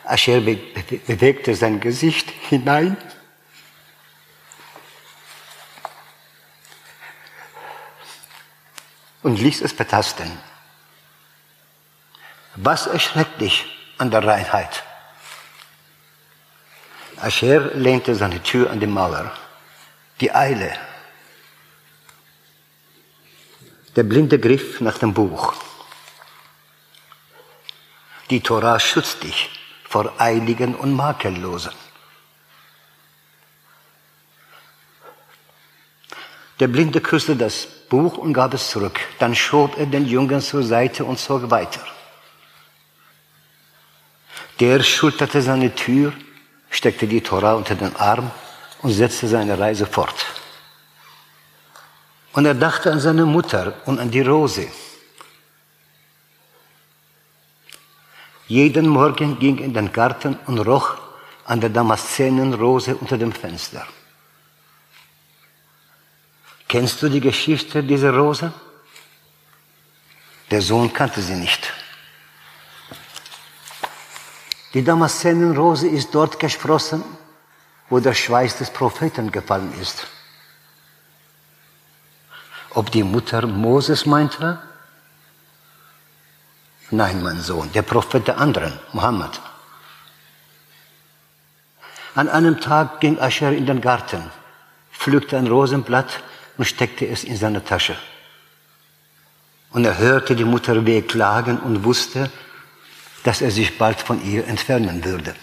[0.05, 2.95] Ascher be be bewegte sein Gesicht hinein.
[9.27, 10.31] Und ließ es betasten.
[12.55, 13.65] Was erschreckt dich
[13.97, 14.83] an der Reinheit?
[17.17, 19.29] Ascher lehnte seine Tür an die Mauer.
[20.21, 20.73] Die Eile.
[23.97, 25.53] Der Blinde griff nach dem Buch.
[28.29, 29.49] Die Tora schützt dich
[29.89, 31.73] vor Eiligen und Makellosen.
[36.61, 38.99] Der Blinde küsste das Buch und gab es zurück.
[39.19, 41.85] Dann schob er den Jungen zur Seite und zog weiter.
[44.59, 46.13] Der schulterte seine Tür,
[46.69, 48.31] steckte die Tora unter den Arm
[48.81, 50.25] und setzte seine Reise fort.
[52.33, 54.67] Und er dachte an seine Mutter und an die Rose.
[58.47, 60.97] Jeden Morgen ging in den Garten und roch
[61.45, 63.85] an der Damaszenenrose unter dem Fenster.
[66.67, 68.51] Kennst du die Geschichte dieser Rose?
[70.51, 71.73] Der Sohn kannte sie nicht.
[74.73, 77.03] Die Damaszenenrose ist dort gesprossen,
[77.89, 80.07] wo der Schweiß des Propheten gefallen ist.
[82.71, 84.61] Ob die Mutter Moses meinte?
[86.91, 89.39] Nein, mein Sohn, der Prophet der anderen, Mohammed.
[92.15, 94.31] An einem Tag ging Ascher in den Garten,
[94.91, 96.21] pflückte ein Rosenblatt
[96.57, 97.95] und steckte es in seine Tasche.
[99.71, 102.31] Und er hörte die Mutter wehklagen und wusste,
[103.23, 105.35] dass er sich bald von ihr entfernen würde.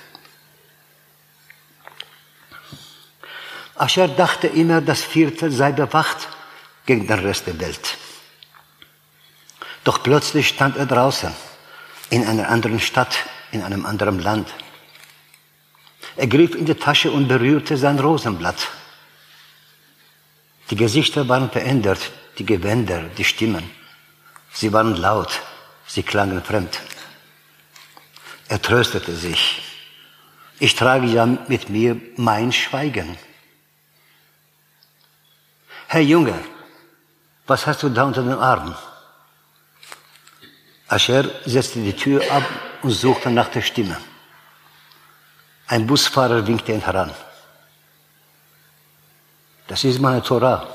[3.76, 6.28] Ascher dachte immer, das Viertel sei bewacht
[6.86, 7.98] gegen den Rest der Welt.
[9.82, 11.32] Doch plötzlich stand er draußen,
[12.10, 13.16] in einer anderen Stadt,
[13.52, 14.48] in einem anderen Land.
[16.16, 18.68] Er griff in die Tasche und berührte sein Rosenblatt.
[20.70, 23.70] Die Gesichter waren verändert, die Gewänder, die Stimmen.
[24.52, 25.40] Sie waren laut,
[25.86, 26.80] sie klangen fremd.
[28.48, 29.62] Er tröstete sich.
[30.58, 33.18] Ich trage ja mit mir mein Schweigen.
[35.88, 36.34] Herr Junge,
[37.46, 38.74] was hast du da unter den Armen?
[40.88, 42.44] Ascher setzte die Tür ab
[42.82, 43.96] und suchte nach der Stimme.
[45.66, 47.12] Ein Busfahrer winkte ihn heran.
[49.66, 50.66] Das ist meine Torah.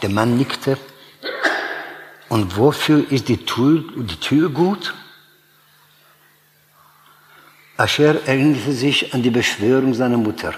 [0.00, 0.76] Der Mann nickte.
[2.28, 4.94] Und wofür ist die Tür, die Tür gut?
[7.76, 10.54] Ascher erinnerte sich an die Beschwörung seiner Mutter.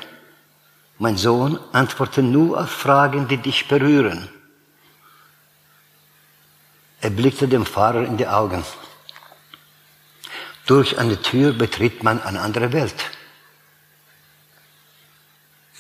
[0.99, 4.29] Mein Sohn, antworte nur auf Fragen, die dich berühren.
[7.01, 8.65] Er blickte dem Fahrer in die Augen.
[10.67, 12.95] Durch eine Tür betritt man eine andere Welt.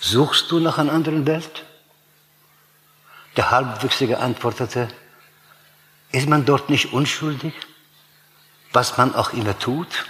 [0.06, 1.64] Suchst du nach einer anderen Welt?
[3.38, 4.88] Der Halbwüchsige antwortete,
[6.12, 7.54] ist man dort nicht unschuldig,
[8.74, 10.04] was man auch immer tut?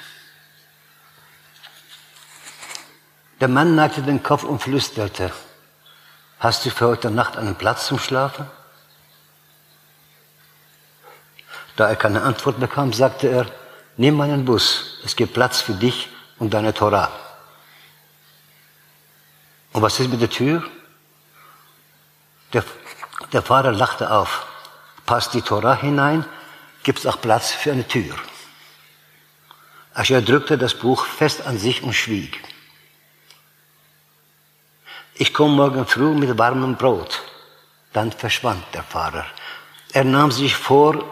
[3.40, 5.32] Der Mann neigte den Kopf und flüsterte,
[6.40, 8.50] hast du für heute Nacht einen Platz zum Schlafen?
[11.76, 13.46] Da er keine Antwort bekam, sagte er,
[13.96, 16.08] nimm meinen Bus, es gibt Platz für dich
[16.40, 17.23] und deine Torah.
[19.74, 20.62] Und was ist mit der Tür?
[22.52, 22.64] Der,
[23.32, 24.46] der Fahrer lachte auf.
[25.04, 26.24] Passt die Torah hinein,
[26.84, 28.14] gibt es auch Platz für eine Tür.
[29.92, 32.40] Ascher drückte das Buch fest an sich und schwieg.
[35.14, 37.22] Ich komme morgen früh mit warmem Brot.
[37.92, 39.26] Dann verschwand der Fahrer.
[39.92, 41.04] Er nahm sich vor,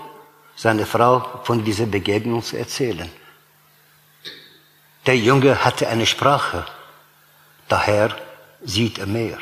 [0.54, 3.10] seine Frau von dieser Begegnung zu erzählen.
[5.06, 6.64] Der Junge hatte eine Sprache,
[7.66, 8.16] daher
[8.64, 9.38] sieht er mehr.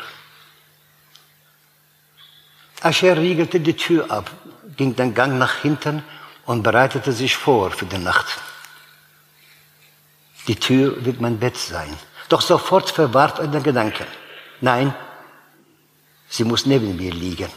[2.82, 4.30] Ascher riegelte die Tür ab,
[4.76, 6.02] ging den Gang nach hinten
[6.46, 8.38] und bereitete sich vor für die Nacht.
[10.48, 11.96] Die Tür wird mein Bett sein.
[12.28, 14.06] Doch sofort verwarf er den Gedanken.
[14.60, 14.94] Nein,
[16.28, 17.50] sie muss neben mir liegen.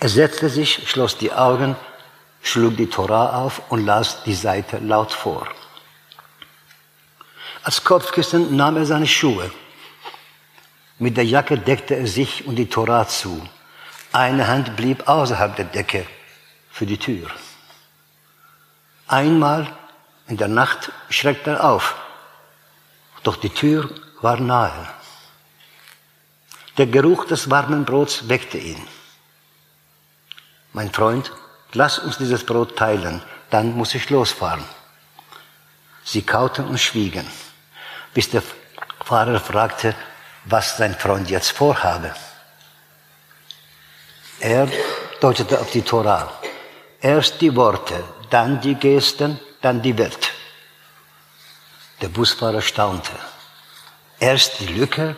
[0.00, 1.76] Er setzte sich, schloss die Augen,
[2.42, 5.48] schlug die Torah auf und las die Seite laut vor.
[7.64, 9.50] Als Kopfkissen nahm er seine Schuhe.
[10.98, 13.42] Mit der Jacke deckte er sich und die Torah zu.
[14.12, 16.06] Eine Hand blieb außerhalb der Decke
[16.70, 17.30] für die Tür.
[19.06, 19.66] Einmal
[20.28, 21.96] in der Nacht schreckt er auf,
[23.22, 23.88] doch die Tür
[24.20, 24.88] war nahe.
[26.76, 28.86] Der Geruch des warmen Brots weckte ihn.
[30.74, 31.32] Mein Freund,
[31.72, 34.64] lass uns dieses Brot teilen, dann muss ich losfahren.
[36.04, 37.26] Sie kauten und schwiegen,
[38.14, 38.42] bis der
[39.04, 39.94] Fahrer fragte,
[40.44, 42.14] was sein Freund jetzt vorhabe.
[44.40, 44.68] Er
[45.20, 46.32] deutete auf die Tora.
[47.00, 50.32] Erst die Worte, dann die Gesten, dann die Welt.
[52.00, 53.12] Der Busfahrer staunte.
[54.18, 55.16] Erst die Lücke,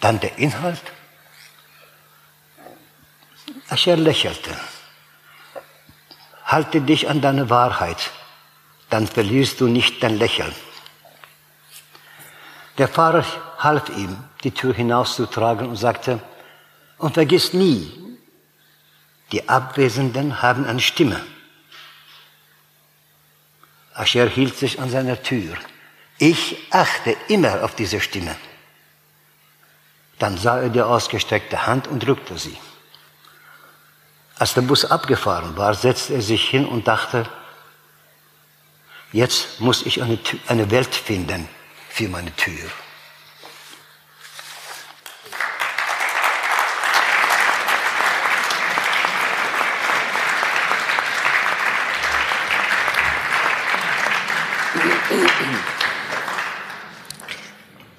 [0.00, 0.82] dann der Inhalt.
[3.68, 4.56] Ascher lächelte.
[6.44, 8.10] Halte dich an deine Wahrheit,
[8.90, 10.54] dann verlierst du nicht dein Lächeln.
[12.78, 13.24] Der Fahrer
[13.58, 16.20] half ihm, die Tür hinauszutragen und sagte,
[16.98, 17.92] und vergiss nie,
[19.32, 21.20] die Abwesenden haben eine Stimme.
[23.94, 25.56] Ascher hielt sich an seiner Tür.
[26.18, 28.36] Ich achte immer auf diese Stimme.
[30.18, 32.56] Dann sah er die ausgestreckte Hand und drückte sie.
[34.36, 37.28] Als der Bus abgefahren war, setzte er sich hin und dachte,
[39.12, 40.18] jetzt muss ich eine,
[40.48, 41.48] eine Welt finden
[41.94, 42.52] für meine Tür.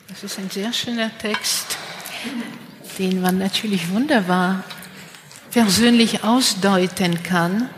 [0.10, 1.78] Das ist ein sehr schöner Text,
[3.00, 4.66] den man natürlich wunderbar
[5.52, 7.70] persönlich ausdeuten kann.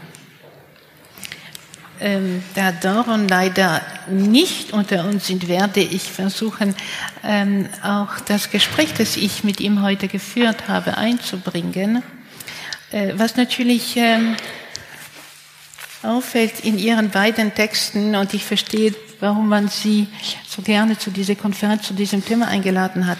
[1.99, 6.75] Ähm, da Doron leider nicht unter uns sind, werde ich versuchen,
[7.23, 12.03] ähm, auch das Gespräch, das ich mit ihm heute geführt habe, einzubringen.
[12.91, 14.35] Äh, was natürlich ähm,
[16.03, 20.07] auffällt in Ihren beiden Texten, und ich verstehe, warum man Sie
[20.47, 23.17] so gerne zu dieser Konferenz, zu diesem Thema eingeladen hat,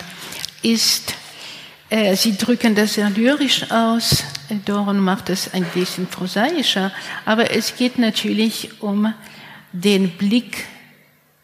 [0.62, 1.16] ist,
[1.90, 4.26] Sie drücken das sehr lyrisch aus,
[4.66, 6.92] Doron macht es ein bisschen prosaischer,
[7.24, 9.14] aber es geht natürlich um
[9.72, 10.66] den Blick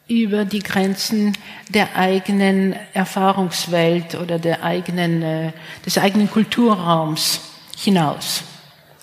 [0.07, 1.37] über die Grenzen
[1.69, 5.51] der eigenen Erfahrungswelt oder der eigenen, äh,
[5.85, 7.39] des eigenen Kulturraums
[7.77, 8.43] hinaus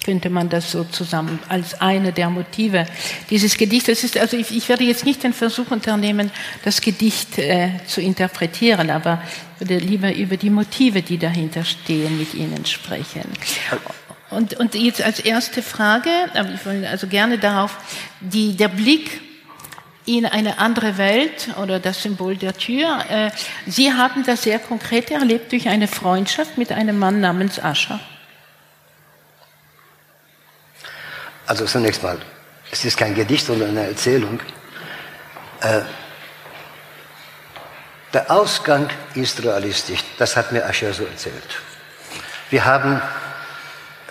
[0.04, 2.86] könnte man das so zusammen als eine der Motive
[3.28, 4.16] dieses Gedichtes ist.
[4.16, 6.30] Also ich, ich werde jetzt nicht den Versuch unternehmen,
[6.64, 9.22] das Gedicht äh, zu interpretieren, aber
[9.58, 13.24] würde lieber über die Motive, die dahinter stehen, mit Ihnen sprechen.
[14.30, 17.76] Und, und jetzt als erste Frage, aber ich will also gerne darauf,
[18.20, 19.20] die, der Blick
[20.06, 23.04] in eine andere Welt oder das Symbol der Tür.
[23.10, 23.30] Äh,
[23.66, 28.00] Sie haben das sehr konkret erlebt durch eine Freundschaft mit einem Mann namens Ascher.
[31.50, 32.16] Also zunächst mal,
[32.70, 34.38] es ist kein Gedicht, sondern eine Erzählung.
[35.60, 35.80] Äh,
[38.12, 41.60] der Ausgang ist realistisch, das hat mir Ascher so erzählt.
[42.50, 43.02] Wir haben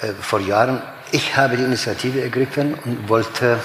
[0.01, 0.81] äh, vor Jahren,
[1.13, 3.57] ich habe die Initiative ergriffen und wollte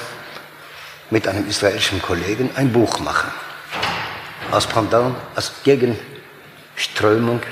[1.11, 3.33] mit einem israelischen Kollegen ein Buch machen.
[4.53, 7.43] Aus Pendant, als Gegenströmung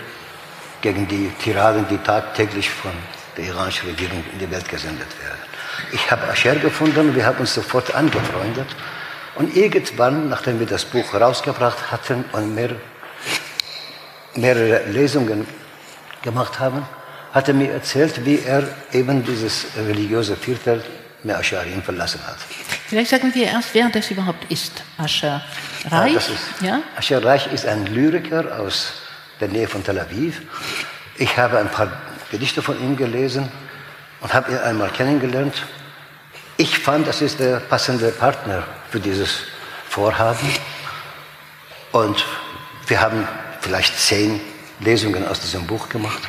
[0.82, 2.92] gegen die Tiraden, die tagtäglich von
[3.36, 5.51] der iranischen Regierung in die Welt gesendet werden.
[5.92, 8.68] Ich habe Ascher gefunden, wir haben uns sofort angefreundet.
[9.34, 12.70] Und irgendwann, nachdem wir das Buch rausgebracht hatten und mehr,
[14.34, 15.46] mehrere Lesungen
[16.22, 16.86] gemacht haben,
[17.32, 20.84] hat er mir erzählt, wie er eben dieses religiöse Viertel
[21.24, 22.36] Me'asharien verlassen hat.
[22.86, 25.42] Vielleicht sagen wir erst, wer das überhaupt ist, Ascher
[25.90, 26.12] Reich.
[26.12, 26.30] Ja, ist,
[26.60, 26.82] ja?
[26.96, 28.92] Ascher Reich ist ein Lyriker aus
[29.40, 30.42] der Nähe von Tel Aviv.
[31.16, 31.92] Ich habe ein paar
[32.30, 33.48] Gedichte von ihm gelesen
[34.22, 35.66] und habe ihn einmal kennengelernt.
[36.56, 39.42] Ich fand, das ist der passende Partner für dieses
[39.88, 40.48] Vorhaben.
[41.90, 42.24] Und
[42.86, 43.26] wir haben
[43.60, 44.40] vielleicht zehn
[44.80, 46.22] Lesungen aus diesem Buch gemacht.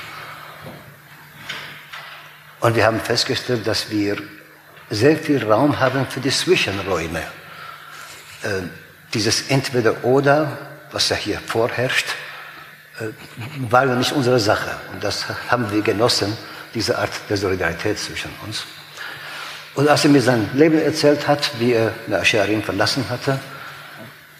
[2.60, 4.18] Und wir haben festgestellt, dass wir
[4.89, 7.20] sehr viel Raum haben für die Zwischenräume.
[8.44, 8.64] Äh,
[9.14, 10.58] dieses Entweder-Oder,
[10.91, 12.08] was ja hier vorherrscht,
[13.00, 13.06] äh,
[13.70, 14.72] war ja nicht unsere Sache.
[14.91, 16.36] Und das haben wir genossen
[16.74, 18.65] diese Art der Solidarität zwischen uns.
[19.76, 23.39] Und als er mir sein Leben erzählt hat, wie er Ascharim verlassen hatte,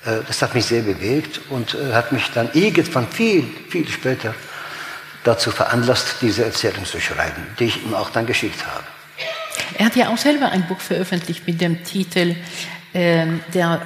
[0.06, 4.36] äh, das hat mich sehr bewegt und äh, hat mich dann irgendwann viel, viel später
[5.24, 8.84] dazu veranlasst, diese Erzählung zu schreiben, die ich ihm auch dann geschickt habe.
[9.78, 12.36] Er hat ja auch selber ein Buch veröffentlicht mit dem Titel
[12.94, 13.82] äh, der,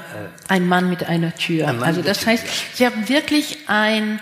[0.49, 1.67] Ein Mann mit einer Tür.
[1.81, 4.19] Also das heißt, Sie haben wirklich ein,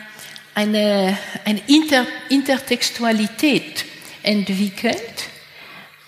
[0.53, 3.85] eine, eine Inter, Intertextualität
[4.25, 5.29] entwickelt.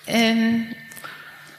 [0.08, 0.68] Ähm,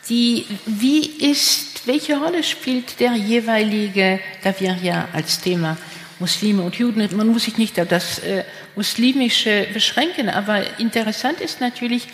[0.08, 5.76] die, wie ist, welche Rolle spielt der jeweilige, da wir ja als Thema
[6.18, 8.44] Muslime und Juden, man muss sich nicht auf das äh,
[8.74, 12.08] Muslimische beschränken, aber interessant ist natürlich,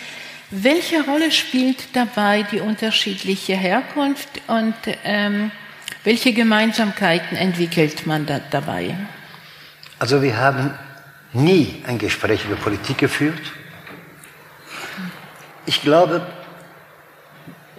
[0.51, 4.75] welche Rolle spielt dabei die unterschiedliche Herkunft und
[5.05, 5.51] ähm,
[6.05, 8.95] welche Gemeinsamkeiten entwickelt man da dabei?
[9.99, 10.75] Also wir haben
[11.33, 13.41] nie ein Gespräch über Politik geführt.
[15.67, 16.27] Ich glaube,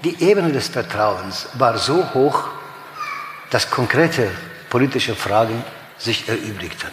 [0.04, 2.44] die Ebene des Vertrauens war so hoch,
[3.50, 4.30] dass konkrete
[4.70, 5.64] politische Fragen
[5.98, 6.92] sich erübrigten.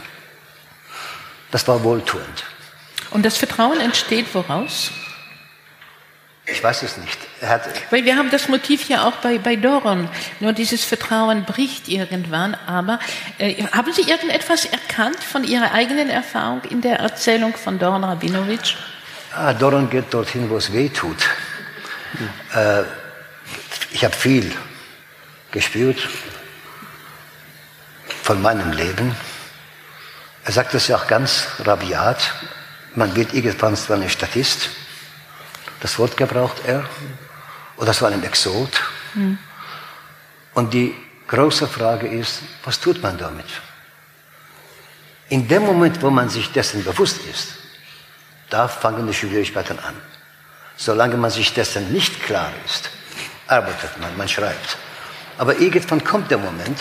[1.51, 2.45] Das war wohltuend.
[3.11, 4.91] Und das Vertrauen entsteht woraus?
[6.47, 7.19] Ich weiß es nicht.
[7.91, 10.09] Weil wir haben das Motiv ja auch bei, bei Doron.
[10.41, 12.57] Nur dieses Vertrauen bricht irgendwann.
[12.67, 12.99] Aber
[13.39, 18.77] äh, haben Sie irgendetwas erkannt von Ihrer eigenen Erfahrung in der Erzählung von Doron Rabinowitsch?
[19.35, 21.17] Ah, Doron geht dorthin, wo es weh tut.
[22.55, 22.83] Äh,
[23.91, 24.55] ich habe viel
[25.51, 26.07] gespürt
[28.23, 29.17] von meinem Leben.
[30.45, 32.33] Er sagt es ja auch ganz rabiat.
[32.95, 34.69] Man wird irgendwann zwar ein Statist.
[35.81, 36.87] Das Wort gebraucht er.
[37.79, 38.83] Oder es war ein Exot.
[39.15, 39.39] Mhm.
[40.53, 40.95] Und die
[41.29, 43.47] große Frage ist, was tut man damit?
[45.31, 47.62] In dem Moment, wo man sich dessen bewusst ist,
[48.53, 49.95] da fangen die Schwierigkeiten an.
[50.77, 52.91] Solange man sich dessen nicht klar ist,
[53.47, 54.77] arbeitet man, man schreibt.
[55.39, 56.79] Aber irgendwann kommt der Moment,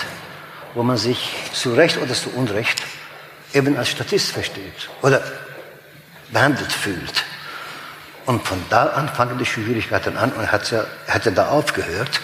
[0.74, 2.82] wo man sich zu Recht oder zu Unrecht
[3.54, 5.22] eben als Statist versteht oder
[6.32, 7.24] behandelt fühlt.
[8.26, 11.50] Und von da an fangen die Schwierigkeiten an und er hat ja, hat ja da
[11.50, 12.22] aufgehört.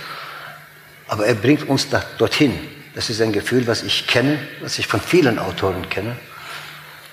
[1.07, 2.57] Aber er bringt uns da, dorthin.
[2.95, 6.17] Das ist ein Gefühl, was ich kenne, was ich von vielen Autoren kenne.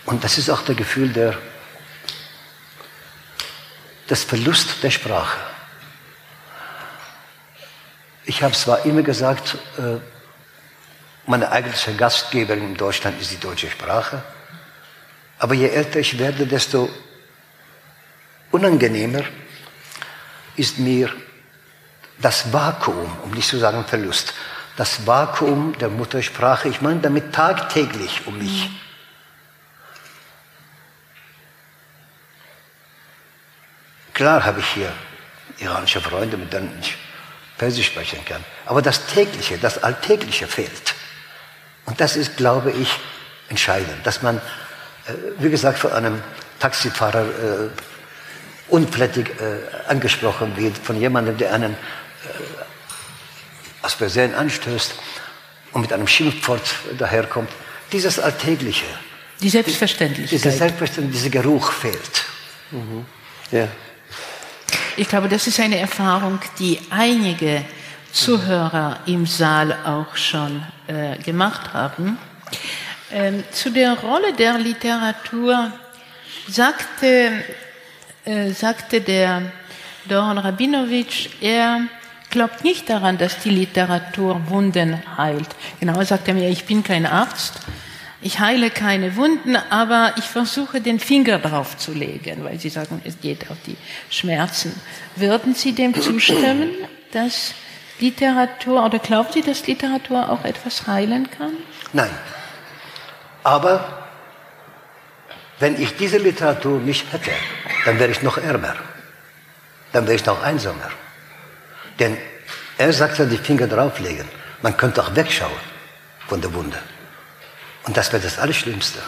[0.05, 1.39] Und das ist auch der Gefühl der,
[4.09, 5.39] des Verlust der Sprache.
[8.25, 9.97] Ich habe zwar immer gesagt, äh,
[11.27, 14.23] meine eigentliche Gastgeberin in Deutschland ist die deutsche Sprache,
[15.39, 16.89] aber je älter ich werde, desto
[18.51, 19.25] unangenehmer
[20.57, 21.13] ist mir
[22.19, 24.35] das Vakuum, um nicht zu sagen Verlust,
[24.77, 26.69] das Vakuum der Muttersprache.
[26.69, 28.71] Ich meine damit tagtäglich um mich.
[34.15, 34.93] Klar habe ich hier
[35.59, 36.97] iranische Freunde, mit denen ich
[37.59, 38.43] Persisch sprechen kann.
[38.67, 40.95] Aber das tägliche, das alltägliche fehlt.
[41.85, 42.89] Und das ist, glaube ich,
[43.49, 46.23] entscheidend, dass man, äh, wie gesagt, von einem
[46.59, 47.69] Taxifahrer äh,
[48.69, 51.77] unflätig äh, angesprochen wird, von jemandem, der einen
[53.83, 54.95] aus Versehen anstößt
[55.73, 57.51] und mit einem Schimpfwort daherkommt.
[57.93, 58.87] Dieses Alltägliche.
[59.41, 60.33] Die Selbstverständlichkeit.
[60.33, 62.25] Diese Selbstverständlichkeit, dieser Geruch fehlt.
[62.71, 63.05] Mhm.
[63.51, 63.69] Ja.
[64.97, 67.65] Ich glaube, das ist eine Erfahrung, die einige
[68.13, 72.17] Zuhörer im Saal auch schon äh, gemacht haben.
[73.11, 75.73] Ähm, zu der Rolle der Literatur
[76.47, 77.33] sagte,
[78.25, 79.43] äh, sagte der
[80.09, 81.81] Doron Rabinowitsch, er
[82.31, 85.49] glaubt nicht daran, dass die Literatur Wunden heilt.
[85.81, 87.55] Genau, er sagte mir, ich bin kein Arzt,
[88.25, 93.03] ich heile keine Wunden, aber ich versuche den Finger drauf zu legen, weil Sie sagen,
[93.05, 93.77] es geht auf die
[94.09, 94.75] Schmerzen.
[95.15, 96.71] Würden Sie dem zustimmen,
[97.13, 97.53] dass
[98.01, 101.53] Literatur, oder glauben Sie, dass Literatur auch etwas heilen kann?
[101.93, 102.11] Nein.
[103.43, 104.07] Aber
[105.59, 107.31] wenn ich diese Literatur nicht hätte,
[107.85, 108.75] dann wäre ich noch ärmer.
[109.93, 110.91] Dann wäre ich noch einsamer.
[111.99, 112.17] Denn
[112.79, 114.27] er sagt ja, die Finger drauflegen.
[114.63, 115.53] Man könnte auch wegschauen
[116.27, 116.79] von der Wunde.
[117.85, 118.99] Und das wäre das Allerschlimmste.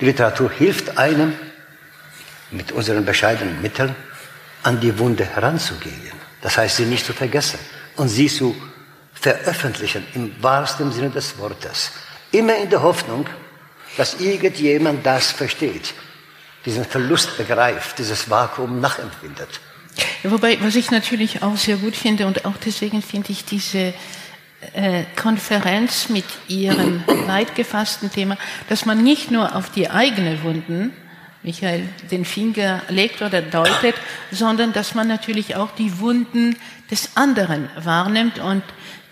[0.00, 1.34] Die Literatur hilft einem,
[2.50, 3.94] mit unseren bescheidenen Mitteln
[4.62, 6.12] an die Wunde heranzugehen.
[6.40, 7.58] Das heißt, sie nicht zu vergessen
[7.96, 8.54] und sie zu
[9.12, 11.92] veröffentlichen im wahrsten Sinne des Wortes.
[12.32, 13.26] Immer in der Hoffnung,
[13.96, 15.94] dass irgendjemand das versteht,
[16.64, 19.60] diesen Verlust begreift, dieses Vakuum nachempfindet.
[20.24, 23.94] Wobei, was ich natürlich auch sehr gut finde und auch deswegen finde ich diese
[25.16, 28.36] Konferenz mit ihrem weit gefassten Thema,
[28.68, 30.92] dass man nicht nur auf die eigenen Wunden,
[31.42, 33.94] Michael, den Finger legt oder deutet,
[34.30, 36.56] sondern dass man natürlich auch die Wunden
[36.90, 38.62] des anderen wahrnimmt und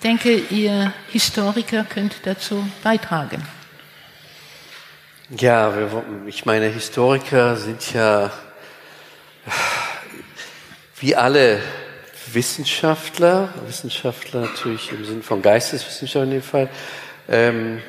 [0.03, 3.47] denke, ihr Historiker könnt dazu beitragen.
[5.31, 5.73] Ja,
[6.27, 8.31] ich meine, Historiker sind ja
[11.01, 11.61] wie alle
[12.35, 16.69] Wissenschaftler, Wissenschaftler natürlich im Sinne von Geisteswissenschaft in dem Fall,
[17.29, 17.81] ähm,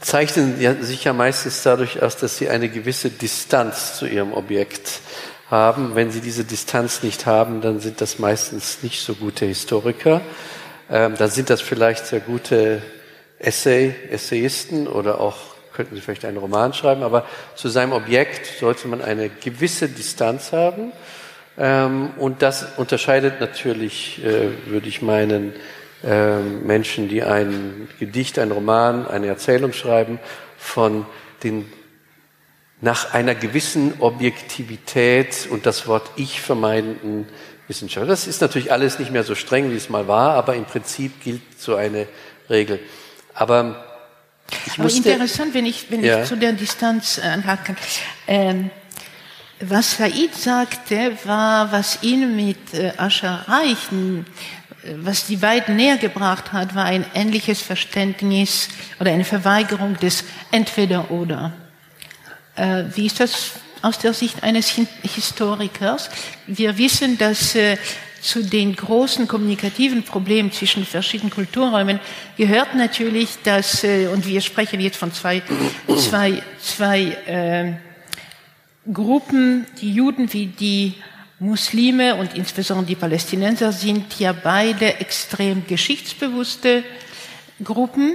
[0.00, 5.00] zeichnen sich ja meistens dadurch aus, dass sie eine gewisse Distanz zu ihrem Objekt
[5.50, 5.94] haben.
[5.94, 10.20] Wenn sie diese Distanz nicht haben, dann sind das meistens nicht so gute Historiker.
[10.90, 12.82] ähm, dann sind das vielleicht sehr gute
[13.38, 15.36] Essay, Essayisten oder auch
[15.72, 20.52] könnten Sie vielleicht einen Roman schreiben, aber zu seinem Objekt sollte man eine gewisse Distanz
[20.52, 20.92] haben.
[21.60, 25.52] Ähm, und das unterscheidet natürlich, äh, würde ich meinen,
[26.02, 30.18] äh, Menschen, die ein Gedicht, ein Roman, eine Erzählung schreiben,
[30.56, 31.04] von
[31.44, 31.70] den
[32.80, 37.28] nach einer gewissen Objektivität und das Wort Ich vermeidenden
[37.68, 38.08] Wissenschaft.
[38.08, 41.22] Das ist natürlich alles nicht mehr so streng, wie es mal war, aber im Prinzip
[41.22, 42.06] gilt so eine
[42.48, 42.80] Regel.
[43.34, 43.84] Aber
[44.66, 46.22] ich aber musste, interessant, wenn ich, wenn ja.
[46.22, 47.76] ich zu der Distanz äh, anhaken.
[48.26, 48.70] Ähm,
[49.60, 54.24] was Said sagte, war, was ihn mit äh, Ascher reichen,
[54.84, 60.24] äh, was die beiden näher gebracht hat, war ein ähnliches Verständnis oder eine Verweigerung des
[60.50, 61.52] Entweder-Oder.
[62.56, 63.52] Äh, wie ist das
[63.82, 66.10] aus der Sicht eines Historikers?
[66.46, 67.76] Wir wissen, dass äh,
[68.22, 72.00] zu den großen kommunikativen Problemen zwischen verschiedenen Kulturräumen
[72.36, 75.42] gehört natürlich, dass, äh, und wir sprechen jetzt von zwei,
[75.96, 77.89] zwei, zwei äh,
[78.92, 80.94] Gruppen, die Juden wie die
[81.38, 86.82] Muslime und insbesondere die Palästinenser sind ja beide extrem geschichtsbewusste
[87.62, 88.14] Gruppen,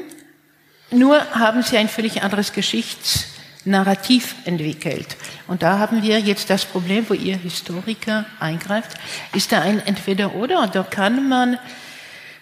[0.91, 3.25] nur haben sie ein völlig anderes Geschichts
[3.65, 5.17] Narrativ entwickelt.
[5.47, 8.91] Und da haben wir jetzt das Problem, wo ihr Historiker eingreift.
[9.33, 10.67] Ist da ein Entweder-Oder?
[10.67, 11.57] Da kann man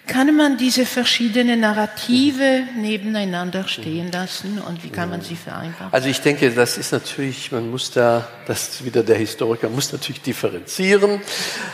[0.05, 5.93] kann man diese verschiedenen Narrative nebeneinander stehen lassen und wie kann man sie vereinfachen?
[5.93, 9.93] Also ich denke, das ist natürlich, man muss da, das ist wieder der Historiker, muss
[9.93, 11.21] natürlich differenzieren.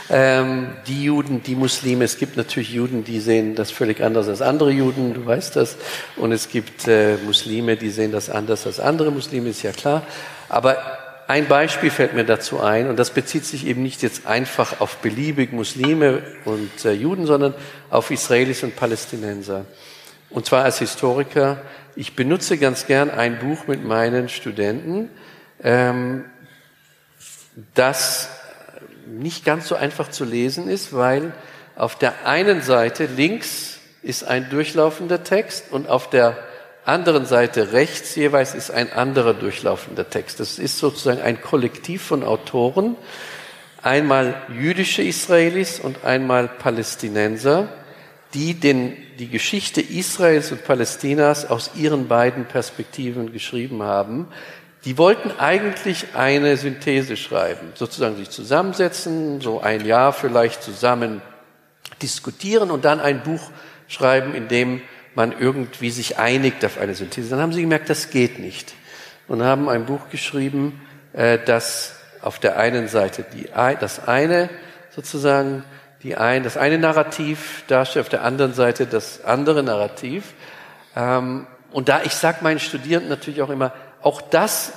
[0.10, 4.44] Ähm, die Juden, die Muslime, es gibt natürlich Juden, die sehen das völlig anders als
[4.44, 5.78] andere Juden, du weißt das.
[6.16, 10.04] Und es gibt äh, Muslime, die sehen das anders als andere Muslime, ist ja klar.
[10.50, 10.78] Aber
[11.30, 14.98] ein Beispiel fällt mir dazu ein, und das bezieht sich eben nicht jetzt einfach auf
[14.98, 17.54] beliebig Muslime und äh, Juden, sondern
[17.92, 19.66] auf Israelis und Palästinenser.
[20.32, 21.62] Und zwar als Historiker.
[21.96, 25.12] Ich benutze ganz gern ein Buch mit meinen Studenten,
[25.62, 26.26] ähm,
[27.76, 28.30] das
[29.06, 31.32] nicht ganz so einfach zu lesen ist, weil
[31.76, 36.40] auf der einen Seite links ist ein durchlaufender Text und auf der
[36.90, 40.40] anderen Seite rechts jeweils ist ein anderer durchlaufender Text.
[40.40, 42.96] Das ist sozusagen ein Kollektiv von Autoren,
[43.82, 47.70] einmal jüdische Israelis und einmal Palästinenser,
[48.34, 54.28] die den, die Geschichte Israels und Palästinas aus ihren beiden Perspektiven geschrieben haben.
[54.86, 61.22] Die wollten eigentlich eine Synthese schreiben, sozusagen sich zusammensetzen, so ein Jahr vielleicht zusammen
[62.02, 63.52] diskutieren und dann ein Buch
[63.88, 64.82] schreiben, in dem
[65.20, 67.32] man irgendwie sich einigt auf eine Synthese.
[67.32, 68.74] Dann haben sie gemerkt, das geht nicht.
[69.28, 70.80] Und haben ein Buch geschrieben,
[71.12, 73.50] äh, das auf der einen Seite die,
[73.82, 74.50] das eine
[74.96, 75.66] sozusagen,
[76.04, 80.24] die ein, das eine Narrativ darstellt, auf der anderen Seite das andere Narrativ.
[80.96, 84.72] Ähm, und da, ich sage meinen Studierenden natürlich auch immer, auch das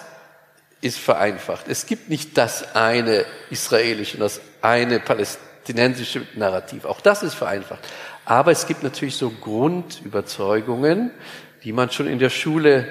[0.80, 1.68] ist vereinfacht.
[1.68, 6.84] Es gibt nicht das eine israelische und das eine palästinensische Narrativ.
[6.84, 7.86] Auch das ist vereinfacht.
[8.24, 11.10] Aber es gibt natürlich so Grundüberzeugungen,
[11.64, 12.86] die man schon in der Schule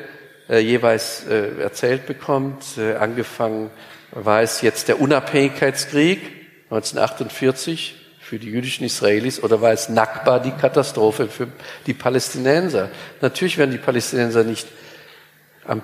[0.49, 2.77] äh, jeweils äh, erzählt bekommt.
[2.77, 3.69] Äh, angefangen
[4.11, 6.19] war es jetzt der Unabhängigkeitskrieg
[6.65, 11.47] 1948 für die jüdischen Israelis oder war es Nakba die Katastrophe für
[11.85, 12.89] die Palästinenser?
[13.21, 14.67] Natürlich werden die Palästinenser nicht
[15.65, 15.81] am,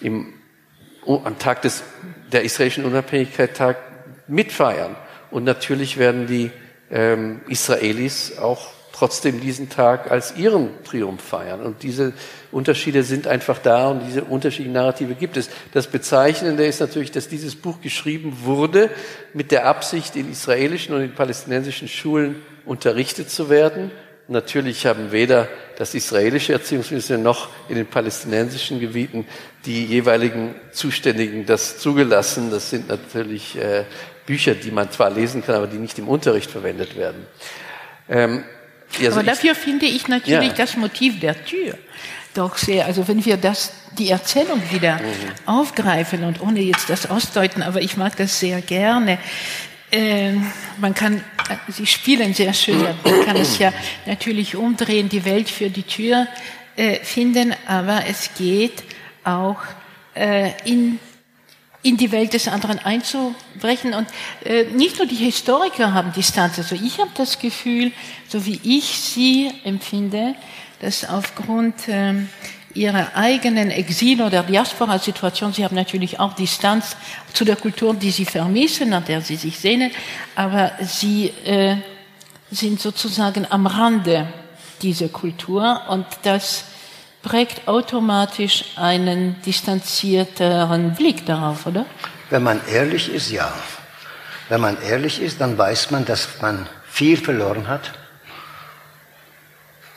[0.00, 0.34] im,
[1.06, 1.82] am Tag des,
[2.32, 3.76] der israelischen Unabhängigkeit
[4.28, 4.96] mitfeiern.
[5.30, 6.50] Und natürlich werden die
[6.90, 11.62] ähm, Israelis auch trotzdem diesen Tag als ihren Triumph feiern.
[11.62, 12.12] Und diese
[12.52, 15.48] Unterschiede sind einfach da und diese unterschiedlichen Narrative gibt es.
[15.72, 18.90] Das Bezeichnende ist natürlich, dass dieses Buch geschrieben wurde
[19.32, 23.90] mit der Absicht, in israelischen und in palästinensischen Schulen unterrichtet zu werden.
[24.28, 25.48] Natürlich haben weder
[25.78, 29.26] das israelische Erziehungsministerium noch in den palästinensischen Gebieten
[29.64, 32.50] die jeweiligen Zuständigen das zugelassen.
[32.50, 33.84] Das sind natürlich äh,
[34.26, 37.26] Bücher, die man zwar lesen kann, aber die nicht im Unterricht verwendet werden.
[38.10, 38.44] Ähm,
[38.98, 40.54] also Aber dafür finde ich natürlich ja.
[40.54, 41.78] das Motiv der Tür
[42.34, 45.46] doch sehr, also wenn wir das, die Erzählung wieder mhm.
[45.46, 49.18] aufgreifen und ohne jetzt das ausdeuten, aber ich mag das sehr gerne.
[49.90, 50.34] Äh,
[50.78, 53.72] man kann, äh, Sie spielen sehr schön, man kann es ja
[54.06, 56.28] natürlich umdrehen, die Welt für die Tür
[56.76, 58.84] äh, finden, aber es geht
[59.24, 59.58] auch
[60.14, 61.00] äh, in
[61.82, 63.94] in die Welt des anderen einzubrechen.
[63.94, 64.06] Und
[64.44, 66.58] äh, nicht nur die Historiker haben Distanz.
[66.58, 67.92] Also ich habe das Gefühl,
[68.28, 70.34] so wie ich sie empfinde,
[70.80, 72.14] dass aufgrund äh,
[72.74, 76.96] ihrer eigenen Exil- oder Diaspora-Situation, sie haben natürlich auch Distanz
[77.32, 79.90] zu der Kultur, die sie vermissen, an der sie sich sehnen,
[80.36, 81.76] aber sie äh,
[82.50, 84.28] sind sozusagen am Rande
[84.82, 86.64] diese Kultur und das
[87.22, 91.86] prägt automatisch einen distanzierteren Blick darauf, oder?
[92.30, 93.52] Wenn man ehrlich ist, ja.
[94.48, 97.92] Wenn man ehrlich ist, dann weiß man, dass man viel verloren hat.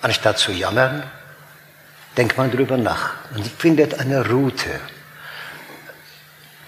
[0.02, 1.04] Anstatt zu jammern,
[2.18, 4.80] denkt man darüber nach und findet eine Route.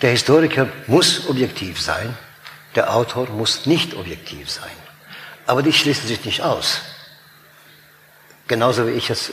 [0.01, 2.17] Der Historiker muss objektiv sein,
[2.75, 4.71] der Autor muss nicht objektiv sein.
[5.47, 6.81] Aber die schließen sich nicht aus.
[8.47, 9.31] Genauso wie ich jetzt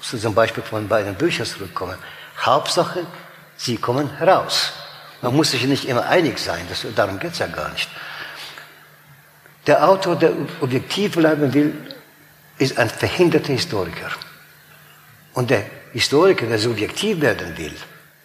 [0.00, 1.98] zu diesem Beispiel von beiden Büchern zurückkomme.
[2.40, 3.06] Hauptsache,
[3.56, 4.72] sie kommen heraus.
[5.22, 7.88] Man muss sich nicht immer einig sein, das, darum geht es ja gar nicht.
[9.66, 11.74] Der Autor, der objektiv bleiben will,
[12.58, 14.10] ist ein verhinderter Historiker.
[15.34, 17.74] Und der Historiker, der subjektiv werden will,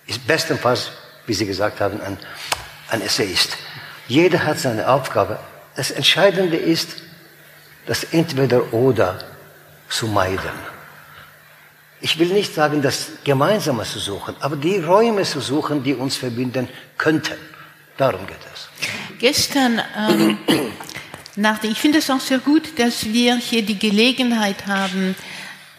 [0.08, 0.92] ist bestenfalls,
[1.26, 2.18] wie Sie gesagt haben, ein,
[2.90, 3.58] ein Essayist.
[4.08, 5.40] Jeder hat seine Aufgabe.
[5.76, 7.04] Das Entscheidende ist,
[7.86, 9.20] das Entweder-Oder
[9.90, 10.73] zu meiden.
[12.04, 16.18] Ich will nicht sagen, das Gemeinsame zu suchen, aber die Räume zu suchen, die uns
[16.18, 17.38] verbinden könnten.
[17.96, 18.68] Darum geht es.
[19.20, 20.38] Gestern, ähm,
[21.38, 25.16] nach, ich finde es auch sehr gut, dass wir hier die Gelegenheit haben,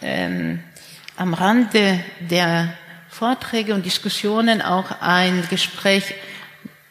[0.01, 0.63] ähm,
[1.15, 2.73] am Rande der
[3.07, 6.15] Vorträge und Diskussionen auch ein Gespräch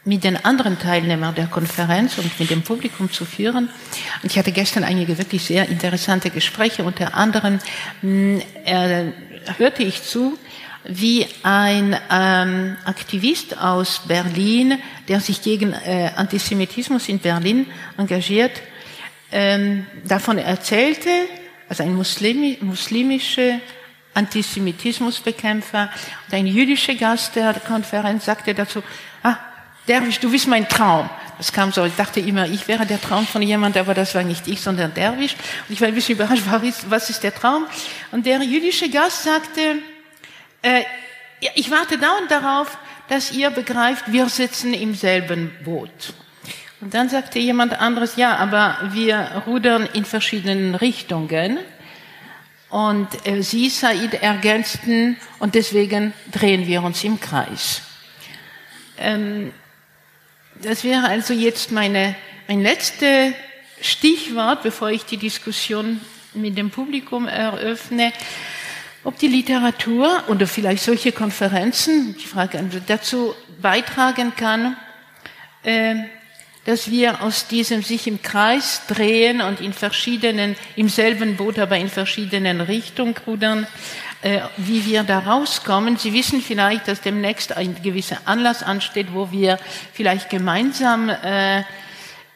[0.05, 3.71] mit den anderen Teilnehmern der Konferenz und mit dem Publikum zu führen.
[4.23, 6.85] Und ich hatte gestern einige wirklich sehr interessante Gespräche.
[6.85, 7.59] Unter anderem
[8.65, 9.07] äh,
[9.57, 10.39] hörte ich zu,
[10.85, 14.79] wie ein ähm, Aktivist aus Berlin,
[15.09, 18.53] der sich gegen äh, Antisemitismus in Berlin engagiert,
[19.33, 21.09] ähm, davon erzählte,
[21.69, 23.61] also ein Muslimi, muslimischer
[24.13, 25.91] Antisemitismusbekämpfer
[26.27, 28.83] und ein jüdischer Gast der Konferenz sagte dazu,
[29.89, 31.09] Derwisch, du bist mein Traum.
[31.37, 34.22] Das kam so, ich dachte immer, ich wäre der Traum von jemand, aber das war
[34.22, 35.35] nicht ich, sondern Derwisch.
[35.68, 36.45] Und ich war ein bisschen überrascht,
[36.89, 37.66] was ist der Traum?
[38.12, 39.78] Und der jüdische Gast sagte,
[40.62, 40.82] äh,
[41.55, 42.78] ich warte dauernd darauf,
[43.09, 46.14] dass ihr begreift, wir sitzen im selben Boot.
[46.80, 51.59] Und dann sagte jemand anderes, ja, aber wir rudern in verschiedenen Richtungen.
[52.70, 57.82] Und äh, Sie, Said, ergänzten, und deswegen drehen wir uns im Kreis.
[58.99, 59.53] Ähm,
[60.65, 62.17] das wäre also jetzt meine,
[62.49, 63.35] mein letztes
[63.81, 66.01] Stichwort, bevor ich die Diskussion
[66.33, 68.12] mit dem Publikum eröffne,
[69.05, 74.77] ob die Literatur oder vielleicht solche Konferenzen, die Frage dazu beitragen kann,
[75.62, 75.97] äh,
[76.65, 81.77] dass wir aus diesem sich im Kreis drehen und in verschiedenen, im selben Boot, aber
[81.77, 83.67] in verschiedenen Richtungen rudern,
[84.57, 85.99] wie wir da rauskommen.
[85.99, 89.59] Sie wissen vielleicht, dass demnächst ein gewisser Anlass ansteht, wo wir
[89.93, 91.62] vielleicht gemeinsam äh,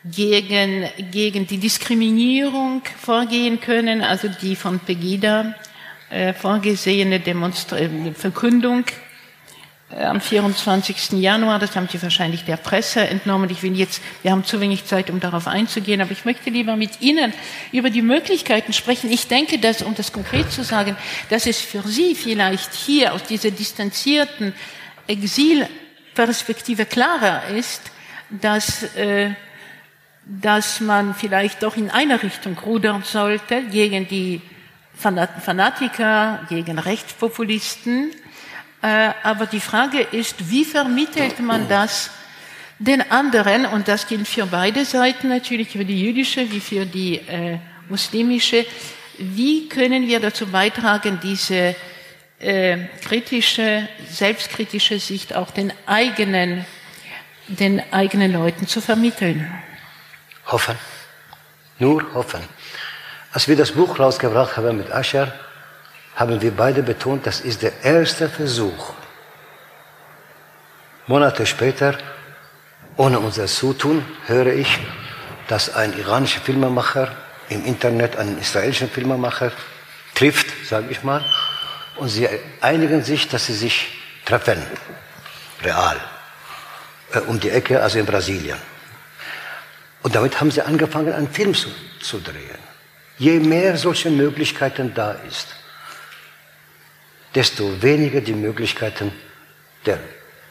[0.05, 5.55] gegen, gegen die Diskriminierung vorgehen können, also die von Pegida
[6.11, 7.79] äh, vorgesehene Demonstra
[8.15, 9.08] Verkündung äh,
[9.91, 11.13] am 24.
[11.13, 13.49] Januar, das haben Sie wahrscheinlich der Presse entnommen.
[13.49, 16.77] Ich will jetzt, wir haben zu wenig Zeit, um darauf einzugehen, aber ich möchte lieber
[16.77, 17.33] mit Ihnen
[17.73, 19.11] über die Möglichkeiten sprechen.
[19.11, 20.97] Ich denke, dass, um das konkret zu sagen,
[21.31, 24.53] dass es für Sie vielleicht hier aus dieser distanzierten
[25.07, 27.81] Exilperspektive klarer ist,
[28.29, 29.31] dass, äh,
[30.27, 34.43] dass man vielleicht doch in eine Richtung rudern sollte gegen die
[34.95, 38.28] Fanatiker, gegen Rechtspopulisten, äh,
[38.81, 42.11] aber die Frage ist, wie vermittelt man das
[42.79, 43.67] den anderen?
[43.67, 47.59] Und das gilt für beide Seiten natürlich, für die jüdische wie für die äh,
[47.89, 48.65] muslimische.
[49.19, 51.75] Wie können wir dazu beitragen, diese
[52.39, 56.65] äh, kritische, selbstkritische Sicht auch den eigenen,
[57.49, 59.53] den eigenen Leuten zu vermitteln?
[60.47, 60.77] Hoffen.
[61.81, 62.41] Nur hoffen.
[63.33, 65.33] Als wir das Buch rausgebracht haben mit Ascher,
[66.19, 68.93] haben wir beide betont, das ist der erste Versuch.
[71.07, 71.97] Monate später,
[72.97, 74.81] ohne unser Zutun, höre ich,
[75.47, 77.15] dass ein iranischer Filmemacher
[77.49, 79.53] im Internet einen israelischen Filmemacher
[80.17, 81.25] trifft, sage ich mal,
[81.99, 82.29] und sie
[82.61, 83.87] einigen sich, dass sie sich
[84.25, 84.61] treffen,
[85.63, 85.97] real,
[87.13, 88.59] äh, um die Ecke, also in Brasilien.
[90.03, 91.69] Und damit haben sie angefangen, einen Film zu,
[92.01, 92.59] zu drehen.
[93.19, 95.58] Je mehr solche Möglichkeiten da ist,
[97.35, 99.13] desto weniger die Möglichkeiten
[99.87, 99.99] der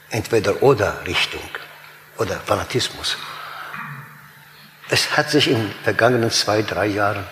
[0.09, 1.49] Entweder-Oder-Richtung
[2.17, 3.17] oder Fanatismus.
[4.89, 7.25] Es hat sich in den vergangenen zwei, drei Jahren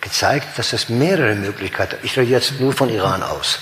[0.00, 3.60] gezeigt, dass es mehrere Möglichkeiten, ich rede jetzt nur von Iran aus,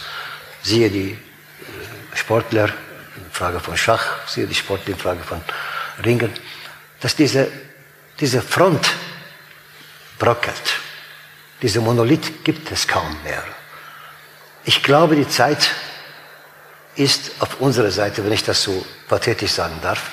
[0.63, 2.69] siehe die äh, Sportler
[3.17, 5.41] in Frage von Schach, siehe die Sportler in Frage von
[6.05, 6.33] Ringen,
[7.01, 7.49] dass diese,
[8.19, 8.91] diese Front
[10.19, 10.81] brockelt.
[11.63, 13.45] Diese Monolith gibt es kaum mehr.
[14.65, 15.71] Ich glaube, die Zeit
[16.97, 20.11] ist auf unserer Seite, wenn ich das so pathetisch sagen darf.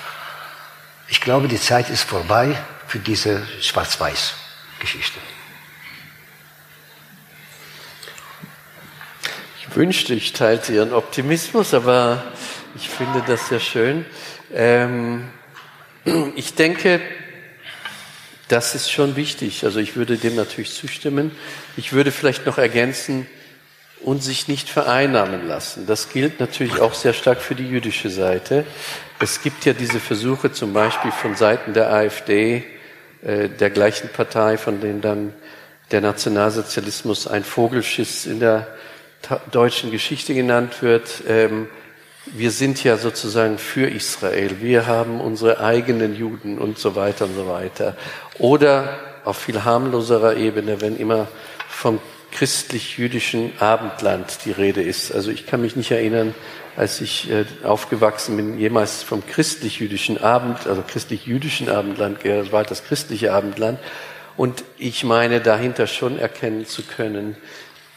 [1.10, 5.20] Ich glaube, die Zeit ist vorbei für diese Schwarz-Weiß-Geschichte.
[9.60, 12.24] Ich wünschte, ich teilte Ihren Optimismus, aber
[12.76, 14.06] ich finde das sehr schön.
[14.54, 15.30] Ähm,
[16.36, 17.02] ich denke,
[18.48, 19.66] das ist schon wichtig.
[19.66, 21.36] Also ich würde dem natürlich zustimmen.
[21.76, 23.28] Ich würde vielleicht noch ergänzen,
[24.02, 25.86] und sich nicht vereinnahmen lassen.
[25.88, 28.66] Das gilt natürlich auch sehr stark für die jüdische Seite.
[29.20, 32.64] Es gibt ja diese Versuche zum Beispiel von Seiten der AfD,
[33.24, 35.34] äh, der gleichen Partei, von denen dann
[35.92, 38.68] der Nationalsozialismus ein Vogelschiss in der
[39.52, 41.24] deutschen Geschichte genannt wird.
[41.28, 41.68] Ähm,
[42.28, 44.58] wir sind ja sozusagen für Israel.
[44.62, 47.96] Wir haben unsere eigenen Juden und so weiter und so weiter.
[48.38, 51.28] Oder auf viel harmloserer Ebene, wenn immer
[51.70, 52.00] vom
[52.38, 55.12] christlich-jüdischen Abendland die Rede ist.
[55.12, 56.36] Also ich kann mich nicht erinnern,
[56.76, 62.20] als ich äh, aufgewachsen bin, jemals vom christlich-jüdischen Abend, also christlich-jüdischen Abendland.
[62.24, 63.80] Das war halt das christliche Abendland.
[64.36, 67.36] Und ich meine, dahinter schon erkennen zu können,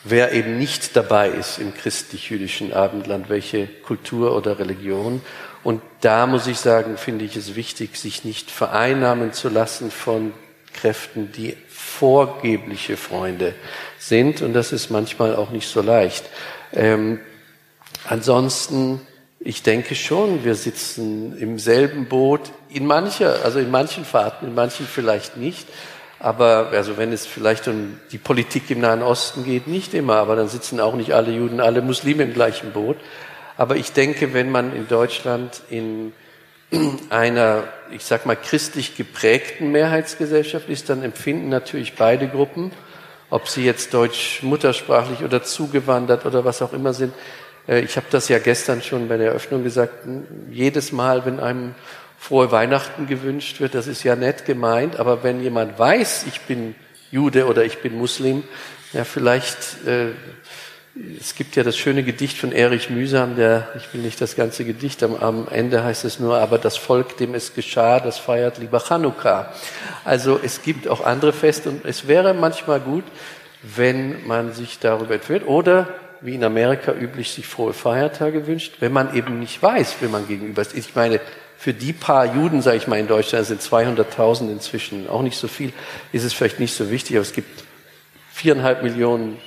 [0.04, 5.20] wer eben nicht dabei ist im christlich-jüdischen Abendland, welche Kultur oder Religion.
[5.62, 10.32] Und da muss ich sagen, finde ich es wichtig, sich nicht vereinnahmen zu lassen von
[10.72, 11.58] Kräften, die
[12.00, 13.54] vorgebliche Freunde
[13.98, 14.40] sind.
[14.40, 16.24] Und das ist manchmal auch nicht so leicht.
[16.72, 17.20] Ähm,
[18.08, 19.02] ansonsten,
[19.38, 22.40] ich denke schon, wir sitzen im selben Boot,
[22.70, 25.68] in mancher, also in manchen Fahrten, in manchen vielleicht nicht.
[26.18, 30.36] Aber also wenn es vielleicht um die Politik im Nahen Osten geht, nicht immer, aber
[30.36, 32.96] dann sitzen auch nicht alle Juden, alle Muslime im gleichen Boot.
[33.58, 36.14] Aber ich denke, wenn man in Deutschland in
[37.10, 42.72] einer, ich sag mal, christlich geprägten Mehrheitsgesellschaft ist, dann empfinden natürlich beide Gruppen,
[43.28, 47.12] ob sie jetzt deutsch muttersprachlich oder zugewandert oder was auch immer sind.
[47.68, 50.06] Äh, ich habe das ja gestern schon bei der Eröffnung gesagt,
[50.50, 51.74] jedes Mal, wenn einem
[52.18, 56.74] frohe Weihnachten gewünscht wird, das ist ja nett gemeint, aber wenn jemand weiß, ich bin
[57.10, 58.44] Jude oder ich bin Muslim,
[58.92, 60.08] ja vielleicht, äh,
[61.18, 64.64] es gibt ja das schöne Gedicht von Erich Mühsam, der, ich will nicht das ganze
[64.64, 68.58] Gedicht, am, am Ende heißt es nur, aber das Volk, dem es geschah, das feiert
[68.58, 69.52] lieber Chanukka.
[70.04, 73.04] Also es gibt auch andere Feste und es wäre manchmal gut,
[73.62, 75.88] wenn man sich darüber entführt oder
[76.20, 80.28] wie in Amerika üblich sich frohe Feiertage wünscht, wenn man eben nicht weiß, wie man
[80.28, 80.76] gegenüber ist.
[80.76, 81.20] Ich meine,
[81.56, 85.48] für die paar Juden, sage ich mal, in Deutschland sind 200.000 inzwischen auch nicht so
[85.48, 85.72] viel,
[86.12, 87.64] ist es vielleicht nicht so wichtig, aber es gibt
[88.32, 89.38] viereinhalb Millionen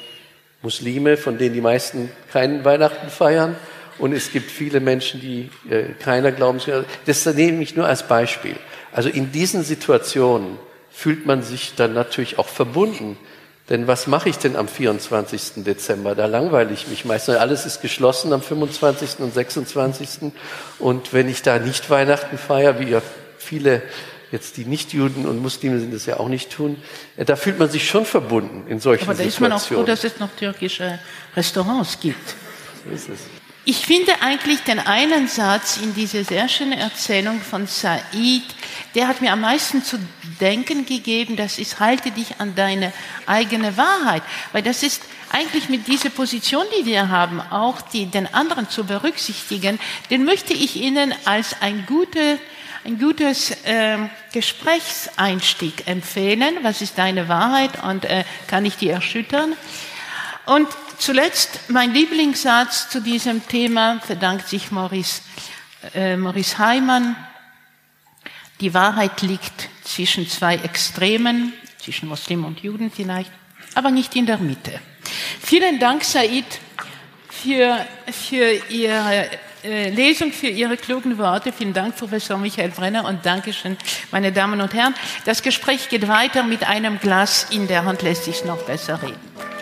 [0.64, 3.55] Muslime, von denen die meisten keinen Weihnachten feiern.
[3.99, 6.59] Und es gibt viele Menschen, die äh, keiner glauben.
[7.05, 8.55] Das nehme ich nur als Beispiel.
[8.91, 10.57] Also in diesen Situationen
[10.89, 13.18] fühlt man sich dann natürlich auch verbunden
[13.70, 15.64] denn was mache ich denn am 24.
[15.64, 16.16] Dezember?
[16.16, 17.38] Da langweile ich mich meistens.
[17.38, 19.20] Alles ist geschlossen am 25.
[19.20, 20.32] und 26.
[20.80, 23.01] Und wenn ich da nicht Weihnachten feiere, wie ja
[23.38, 23.82] viele
[24.34, 26.75] jetzt die Nichtjuden und Muslime sind das ja auch nicht tun,
[27.15, 29.09] äh, da fühlt man sich schon verbunden in solchen Situationen.
[29.09, 30.99] Aber da ist man auch froh, dass es noch türkische
[31.38, 32.36] Restaurants gibt.
[32.84, 33.19] So ist es.
[33.65, 38.03] Ich finde eigentlich den einen Satz in dieser sehr schönen Erzählung von Said,
[38.93, 39.97] der hat mir am meisten zu
[40.41, 42.91] denken gegeben, das ist, halte dich an deine
[43.25, 44.23] eigene Wahrheit.
[44.51, 48.84] Weil das ist eigentlich mit dieser Position, die wir haben, auch die, den anderen zu
[48.84, 49.79] berücksichtigen,
[50.09, 52.39] den möchte ich Ihnen als ein gute,
[52.86, 53.97] ein gutes äh,
[54.34, 56.57] Gesprächseinstieg empfehlen.
[56.63, 59.53] Was ist deine Wahrheit und äh, kann ich die erschüttern?
[60.45, 60.67] Und
[60.97, 65.21] zuletzt mein Lieblingssatz zu diesem Thema verdankt sich Maurice,
[65.93, 67.15] äh, Maurice Heimann.
[68.59, 73.31] Die Wahrheit liegt zwischen zwei Extremen, zwischen Muslimen und Juden vielleicht,
[73.75, 74.79] aber nicht in der Mitte.
[75.41, 76.45] Vielen Dank, Said,
[77.29, 79.29] für, für Ihre
[79.64, 81.53] Lesung, für Ihre klugen Worte.
[81.53, 83.78] Vielen Dank, Professor Michael Brenner, und Dankeschön,
[84.11, 84.93] meine Damen und Herren.
[85.26, 89.52] Das Gespräch geht weiter mit einem Glas in der Hand, lässt sich noch besser reden.